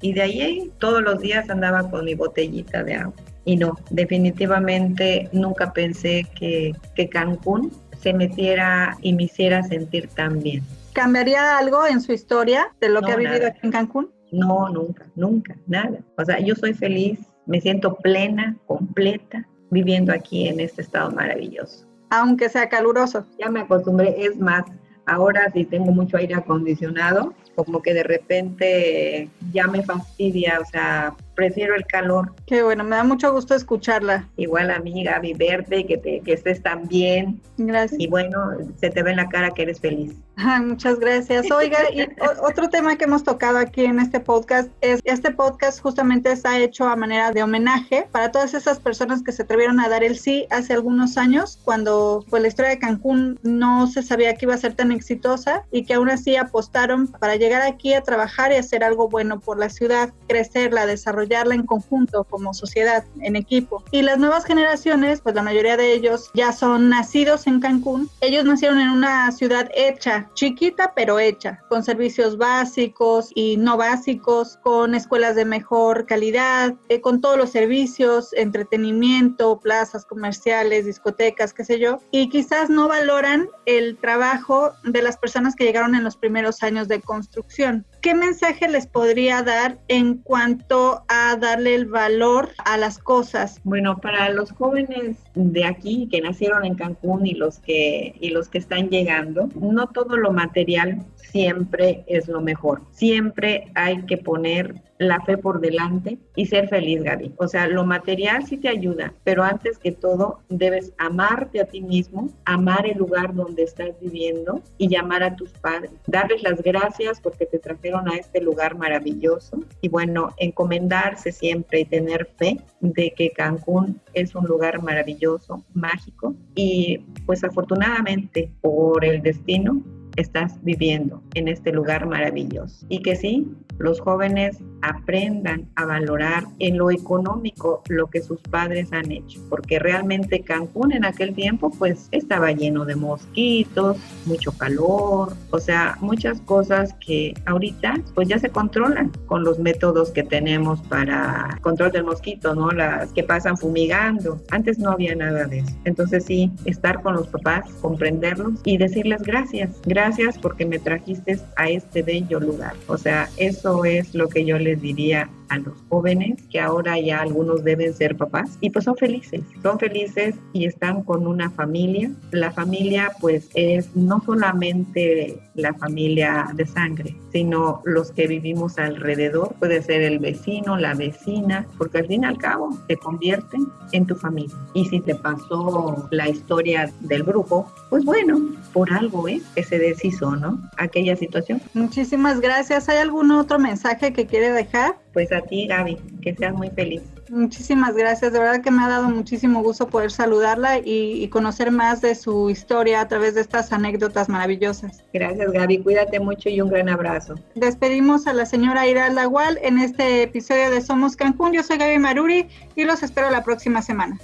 Y 0.00 0.12
de 0.12 0.22
ahí 0.22 0.72
todos 0.80 1.02
los 1.02 1.20
días 1.20 1.48
andaba 1.48 1.88
con 1.88 2.04
mi 2.04 2.16
botellita 2.16 2.82
de 2.82 2.94
agua 2.96 3.14
y 3.46 3.56
no, 3.56 3.78
definitivamente 3.90 5.30
nunca 5.32 5.72
pensé 5.72 6.26
que, 6.38 6.74
que 6.94 7.08
Cancún 7.08 7.72
se 8.02 8.12
metiera 8.12 8.98
y 9.00 9.14
me 9.14 9.22
hiciera 9.22 9.62
sentir 9.62 10.08
tan 10.08 10.40
bien. 10.42 10.62
¿Cambiaría 10.92 11.56
algo 11.56 11.86
en 11.86 12.00
su 12.00 12.12
historia 12.12 12.74
de 12.80 12.88
lo 12.88 13.00
que 13.02 13.12
ha 13.12 13.16
vivido 13.16 13.46
aquí 13.46 13.60
en 13.62 13.70
Cancún? 13.70 14.10
No, 14.32 14.68
nunca, 14.68 15.06
nunca, 15.14 15.56
nada. 15.66 15.98
O 16.18 16.24
sea, 16.24 16.40
yo 16.40 16.56
soy 16.56 16.74
feliz, 16.74 17.20
me 17.46 17.60
siento 17.60 17.94
plena, 17.96 18.56
completa, 18.66 19.46
viviendo 19.70 20.12
aquí 20.12 20.48
en 20.48 20.58
este 20.58 20.82
estado 20.82 21.12
maravilloso. 21.12 21.86
Aunque 22.10 22.48
sea 22.48 22.68
caluroso. 22.68 23.26
Ya 23.38 23.48
me 23.48 23.60
acostumbré, 23.60 24.16
es 24.18 24.36
más, 24.38 24.64
ahora 25.06 25.50
sí 25.52 25.64
tengo 25.64 25.92
mucho 25.92 26.16
aire 26.16 26.34
acondicionado, 26.34 27.32
como 27.54 27.80
que 27.80 27.94
de 27.94 28.02
repente 28.02 29.30
ya 29.52 29.66
me 29.66 29.82
fastidia, 29.82 30.60
o 30.60 30.64
sea, 30.64 31.14
prefiero 31.34 31.74
el 31.74 31.86
calor. 31.86 32.34
Qué 32.46 32.62
bueno, 32.62 32.84
me 32.84 32.94
da 32.94 33.02
mucho 33.02 33.32
gusto 33.32 33.56
escucharla. 33.56 34.28
Igual 34.36 34.70
amiga, 34.70 35.18
mi 35.20 35.34
verte, 35.34 35.84
que, 35.84 35.98
te, 35.98 36.20
que 36.20 36.32
estés 36.32 36.62
tan 36.62 36.86
bien. 36.86 37.40
Gracias. 37.58 38.00
Y 38.00 38.06
bueno, 38.06 38.38
se 38.76 38.90
te 38.90 39.02
ve 39.02 39.10
en 39.10 39.16
la 39.16 39.28
cara 39.28 39.50
que 39.50 39.62
eres 39.62 39.80
feliz. 39.80 40.14
muchas 40.62 41.00
gracias. 41.00 41.50
Oiga, 41.50 41.78
y 41.92 42.06
otro 42.42 42.68
tema 42.68 42.96
que 42.96 43.04
hemos 43.04 43.24
tocado 43.24 43.58
aquí 43.58 43.84
en 43.84 43.98
este 43.98 44.20
podcast 44.20 44.70
es, 44.80 45.00
este 45.04 45.32
podcast 45.32 45.80
justamente 45.80 46.30
está 46.30 46.58
hecho 46.58 46.84
a 46.84 46.94
manera 46.94 47.32
de 47.32 47.42
homenaje 47.42 48.06
para 48.12 48.30
todas 48.30 48.54
esas 48.54 48.78
personas 48.78 49.22
que 49.22 49.32
se 49.32 49.42
atrevieron 49.42 49.80
a 49.80 49.88
dar 49.88 50.04
el 50.04 50.16
sí 50.16 50.46
hace 50.50 50.74
algunos 50.74 51.16
años, 51.16 51.58
cuando 51.64 52.24
pues 52.30 52.42
la 52.42 52.48
historia 52.48 52.70
de 52.70 52.78
Cancún 52.78 53.40
no 53.42 53.86
se 53.88 54.02
sabía 54.02 54.34
que 54.36 54.44
iba 54.44 54.54
a 54.54 54.58
ser 54.58 54.74
tan 54.74 54.92
exitosa 54.92 55.64
y 55.72 55.84
que 55.84 55.94
aún 55.94 56.10
así 56.10 56.36
apostaron 56.36 57.08
para 57.08 57.36
llegar 57.36 57.62
aquí 57.62 57.94
a 57.94 58.02
trabajar 58.02 58.52
y 58.52 58.56
hacer 58.56 58.84
algo 58.84 59.08
bueno 59.08 59.40
por 59.40 59.58
la 59.58 59.68
ciudad, 59.68 60.12
crecerla, 60.28 60.86
desarrollarla 60.86 61.54
en 61.54 61.64
conjunto 61.64 62.24
como 62.36 62.52
sociedad, 62.52 63.02
en 63.20 63.34
equipo. 63.34 63.82
Y 63.90 64.02
las 64.02 64.18
nuevas 64.18 64.44
generaciones, 64.44 65.22
pues 65.22 65.34
la 65.34 65.42
mayoría 65.42 65.78
de 65.78 65.94
ellos 65.94 66.30
ya 66.34 66.52
son 66.52 66.90
nacidos 66.90 67.46
en 67.46 67.60
Cancún. 67.60 68.10
Ellos 68.20 68.44
nacieron 68.44 68.78
en 68.78 68.90
una 68.90 69.32
ciudad 69.32 69.70
hecha, 69.74 70.28
chiquita 70.34 70.92
pero 70.94 71.18
hecha, 71.18 71.60
con 71.70 71.82
servicios 71.82 72.36
básicos 72.36 73.30
y 73.34 73.56
no 73.56 73.78
básicos, 73.78 74.58
con 74.62 74.94
escuelas 74.94 75.34
de 75.34 75.46
mejor 75.46 76.04
calidad, 76.04 76.74
eh, 76.90 77.00
con 77.00 77.22
todos 77.22 77.38
los 77.38 77.52
servicios, 77.52 78.34
entretenimiento, 78.34 79.58
plazas 79.58 80.04
comerciales, 80.04 80.84
discotecas, 80.84 81.54
qué 81.54 81.64
sé 81.64 81.78
yo. 81.78 82.00
Y 82.10 82.28
quizás 82.28 82.68
no 82.68 82.86
valoran 82.86 83.48
el 83.64 83.96
trabajo 83.96 84.72
de 84.84 85.00
las 85.00 85.16
personas 85.16 85.56
que 85.56 85.64
llegaron 85.64 85.94
en 85.94 86.04
los 86.04 86.18
primeros 86.18 86.62
años 86.62 86.86
de 86.86 87.00
construcción. 87.00 87.86
¿Qué 88.00 88.14
mensaje 88.14 88.68
les 88.68 88.86
podría 88.86 89.42
dar 89.42 89.78
en 89.88 90.18
cuanto 90.18 91.02
a 91.08 91.36
darle 91.36 91.74
el 91.74 91.86
valor 91.86 92.50
a 92.64 92.76
las 92.76 92.98
cosas? 92.98 93.60
Bueno, 93.64 93.98
para 93.98 94.30
los 94.30 94.52
jóvenes 94.52 95.16
de 95.34 95.64
aquí 95.64 96.08
que 96.10 96.20
nacieron 96.20 96.64
en 96.64 96.74
Cancún 96.74 97.26
y 97.26 97.34
los 97.34 97.58
que 97.58 98.14
y 98.20 98.30
los 98.30 98.48
que 98.48 98.58
están 98.58 98.90
llegando, 98.90 99.48
no 99.60 99.88
todo 99.88 100.16
lo 100.16 100.32
material 100.32 101.04
siempre 101.16 102.04
es 102.06 102.28
lo 102.28 102.40
mejor. 102.40 102.82
Siempre 102.92 103.70
hay 103.74 104.02
que 104.06 104.16
poner 104.16 104.74
la 104.98 105.20
fe 105.20 105.36
por 105.36 105.60
delante 105.60 106.18
y 106.34 106.46
ser 106.46 106.68
feliz, 106.68 107.02
Gaby. 107.02 107.34
O 107.38 107.48
sea, 107.48 107.66
lo 107.68 107.84
material 107.84 108.46
sí 108.46 108.56
te 108.56 108.68
ayuda, 108.68 109.14
pero 109.24 109.42
antes 109.42 109.78
que 109.78 109.92
todo 109.92 110.40
debes 110.48 110.92
amarte 110.98 111.60
a 111.60 111.66
ti 111.66 111.80
mismo, 111.80 112.28
amar 112.44 112.86
el 112.86 112.98
lugar 112.98 113.34
donde 113.34 113.62
estás 113.62 113.90
viviendo 114.00 114.62
y 114.78 114.88
llamar 114.88 115.22
a 115.22 115.36
tus 115.36 115.50
padres, 115.52 115.90
darles 116.06 116.42
las 116.42 116.62
gracias 116.62 117.20
porque 117.20 117.46
te 117.46 117.58
trajeron 117.58 118.08
a 118.08 118.16
este 118.16 118.40
lugar 118.40 118.76
maravilloso 118.76 119.60
y 119.80 119.88
bueno, 119.88 120.34
encomendarse 120.38 121.32
siempre 121.32 121.80
y 121.80 121.84
tener 121.84 122.28
fe 122.38 122.60
de 122.80 123.12
que 123.16 123.30
Cancún 123.30 124.00
es 124.14 124.34
un 124.34 124.46
lugar 124.46 124.82
maravilloso, 124.82 125.64
mágico 125.74 126.34
y 126.54 126.98
pues 127.26 127.44
afortunadamente 127.44 128.50
por 128.60 129.04
el 129.04 129.22
destino 129.22 129.82
estás 130.16 130.62
viviendo 130.62 131.22
en 131.34 131.48
este 131.48 131.72
lugar 131.72 132.06
maravilloso. 132.06 132.86
Y 132.88 133.02
que 133.02 133.16
sí, 133.16 133.46
los 133.78 134.00
jóvenes 134.00 134.58
aprendan 134.82 135.68
a 135.74 135.84
valorar 135.84 136.44
en 136.58 136.78
lo 136.78 136.90
económico 136.90 137.82
lo 137.88 138.06
que 138.08 138.22
sus 138.22 138.40
padres 138.40 138.92
han 138.92 139.10
hecho, 139.10 139.40
porque 139.50 139.78
realmente 139.78 140.40
Cancún 140.40 140.92
en 140.92 141.04
aquel 141.04 141.34
tiempo 141.34 141.70
pues 141.70 142.08
estaba 142.12 142.52
lleno 142.52 142.84
de 142.84 142.94
mosquitos, 142.94 143.96
mucho 144.26 144.52
calor, 144.52 145.34
o 145.50 145.58
sea, 145.58 145.96
muchas 146.00 146.40
cosas 146.42 146.94
que 146.94 147.34
ahorita 147.46 147.94
pues 148.14 148.28
ya 148.28 148.38
se 148.38 148.50
controlan 148.50 149.10
con 149.26 149.44
los 149.44 149.58
métodos 149.58 150.10
que 150.10 150.22
tenemos 150.22 150.80
para 150.82 151.58
control 151.62 151.92
del 151.92 152.04
mosquito, 152.04 152.54
¿no? 152.54 152.70
Las 152.70 153.12
que 153.12 153.24
pasan 153.24 153.56
fumigando. 153.56 154.40
Antes 154.50 154.78
no 154.78 154.90
había 154.90 155.14
nada 155.14 155.46
de 155.46 155.58
eso. 155.58 155.76
Entonces 155.84 156.24
sí, 156.24 156.50
estar 156.64 157.02
con 157.02 157.14
los 157.14 157.28
papás, 157.28 157.68
comprenderlos 157.80 158.60
y 158.64 158.78
decirles 158.78 159.22
gracias, 159.22 159.70
gracias 159.84 160.05
porque 160.40 160.64
me 160.64 160.78
trajiste 160.78 161.38
a 161.56 161.68
este 161.68 162.02
bello 162.02 162.38
lugar. 162.38 162.74
O 162.86 162.96
sea, 162.96 163.28
eso 163.36 163.84
es 163.84 164.14
lo 164.14 164.28
que 164.28 164.44
yo 164.44 164.58
les 164.58 164.80
diría 164.80 165.28
a 165.48 165.58
los 165.58 165.74
jóvenes 165.88 166.42
que 166.50 166.60
ahora 166.60 166.98
ya 166.98 167.20
algunos 167.20 167.62
deben 167.64 167.94
ser 167.94 168.16
papás 168.16 168.58
y 168.60 168.70
pues 168.70 168.84
son 168.84 168.96
felices, 168.96 169.42
son 169.62 169.78
felices 169.78 170.34
y 170.52 170.66
están 170.66 171.02
con 171.02 171.26
una 171.26 171.50
familia. 171.50 172.10
La 172.32 172.50
familia 172.50 173.12
pues 173.20 173.48
es 173.54 173.94
no 173.94 174.20
solamente 174.24 175.38
la 175.54 175.72
familia 175.74 176.48
de 176.54 176.66
sangre, 176.66 177.16
sino 177.32 177.80
los 177.84 178.10
que 178.10 178.26
vivimos 178.26 178.78
alrededor, 178.78 179.54
puede 179.58 179.82
ser 179.82 180.02
el 180.02 180.18
vecino, 180.18 180.76
la 180.76 180.94
vecina, 180.94 181.66
porque 181.78 181.98
al 181.98 182.06
fin 182.06 182.24
y 182.24 182.26
al 182.26 182.38
cabo 182.38 182.76
se 182.88 182.96
convierten 182.96 183.66
en 183.92 184.06
tu 184.06 184.14
familia. 184.14 184.56
Y 184.74 184.84
si 184.86 185.00
te 185.00 185.14
pasó 185.14 186.08
la 186.10 186.28
historia 186.28 186.92
del 187.00 187.24
grupo, 187.24 187.72
pues 187.88 188.04
bueno, 188.04 188.40
por 188.72 188.92
algo 188.92 189.28
es 189.28 189.42
que 189.54 189.62
se 189.62 189.78
deshizo, 189.96 190.36
¿no? 190.36 190.60
Aquella 190.76 191.16
situación. 191.16 191.60
Muchísimas 191.74 192.40
gracias. 192.40 192.88
¿Hay 192.88 192.98
algún 192.98 193.30
otro 193.30 193.58
mensaje 193.58 194.12
que 194.12 194.26
quiere 194.26 194.52
dejar? 194.52 194.96
Pues 195.12 195.32
a 195.32 195.40
ti, 195.40 195.66
Gaby, 195.66 195.96
que 196.22 196.34
seas 196.34 196.54
muy 196.54 196.70
feliz. 196.70 197.02
Muchísimas 197.28 197.96
gracias, 197.96 198.32
de 198.32 198.38
verdad 198.38 198.62
que 198.62 198.70
me 198.70 198.84
ha 198.84 198.88
dado 198.88 199.08
muchísimo 199.08 199.60
gusto 199.60 199.88
poder 199.88 200.12
saludarla 200.12 200.78
y, 200.78 201.26
conocer 201.28 201.72
más 201.72 202.00
de 202.00 202.14
su 202.14 202.50
historia 202.50 203.00
a 203.00 203.08
través 203.08 203.34
de 203.34 203.40
estas 203.40 203.72
anécdotas 203.72 204.28
maravillosas. 204.28 205.02
Gracias 205.12 205.50
Gaby, 205.50 205.78
cuídate 205.78 206.20
mucho 206.20 206.48
y 206.48 206.60
un 206.60 206.68
gran 206.68 206.88
abrazo. 206.88 207.34
Despedimos 207.56 208.28
a 208.28 208.32
la 208.32 208.46
señora 208.46 208.86
Ira 208.86 209.10
Lagual 209.10 209.58
en 209.62 209.78
este 209.78 210.22
episodio 210.22 210.70
de 210.70 210.80
Somos 210.80 211.16
Cancún. 211.16 211.52
Yo 211.52 211.64
soy 211.64 211.78
Gaby 211.78 211.98
Maruri 211.98 212.46
y 212.76 212.84
los 212.84 213.02
espero 213.02 213.28
la 213.30 213.42
próxima 213.42 213.82
semana. 213.82 214.18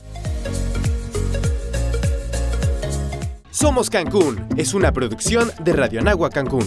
Somos 3.53 3.91
Cancún 3.91 4.47
es 4.57 4.73
una 4.73 4.93
producción 4.93 5.53
de 5.63 5.75
Radio 5.75 6.01
Nagua 6.01 6.31
Cancún. 6.31 6.67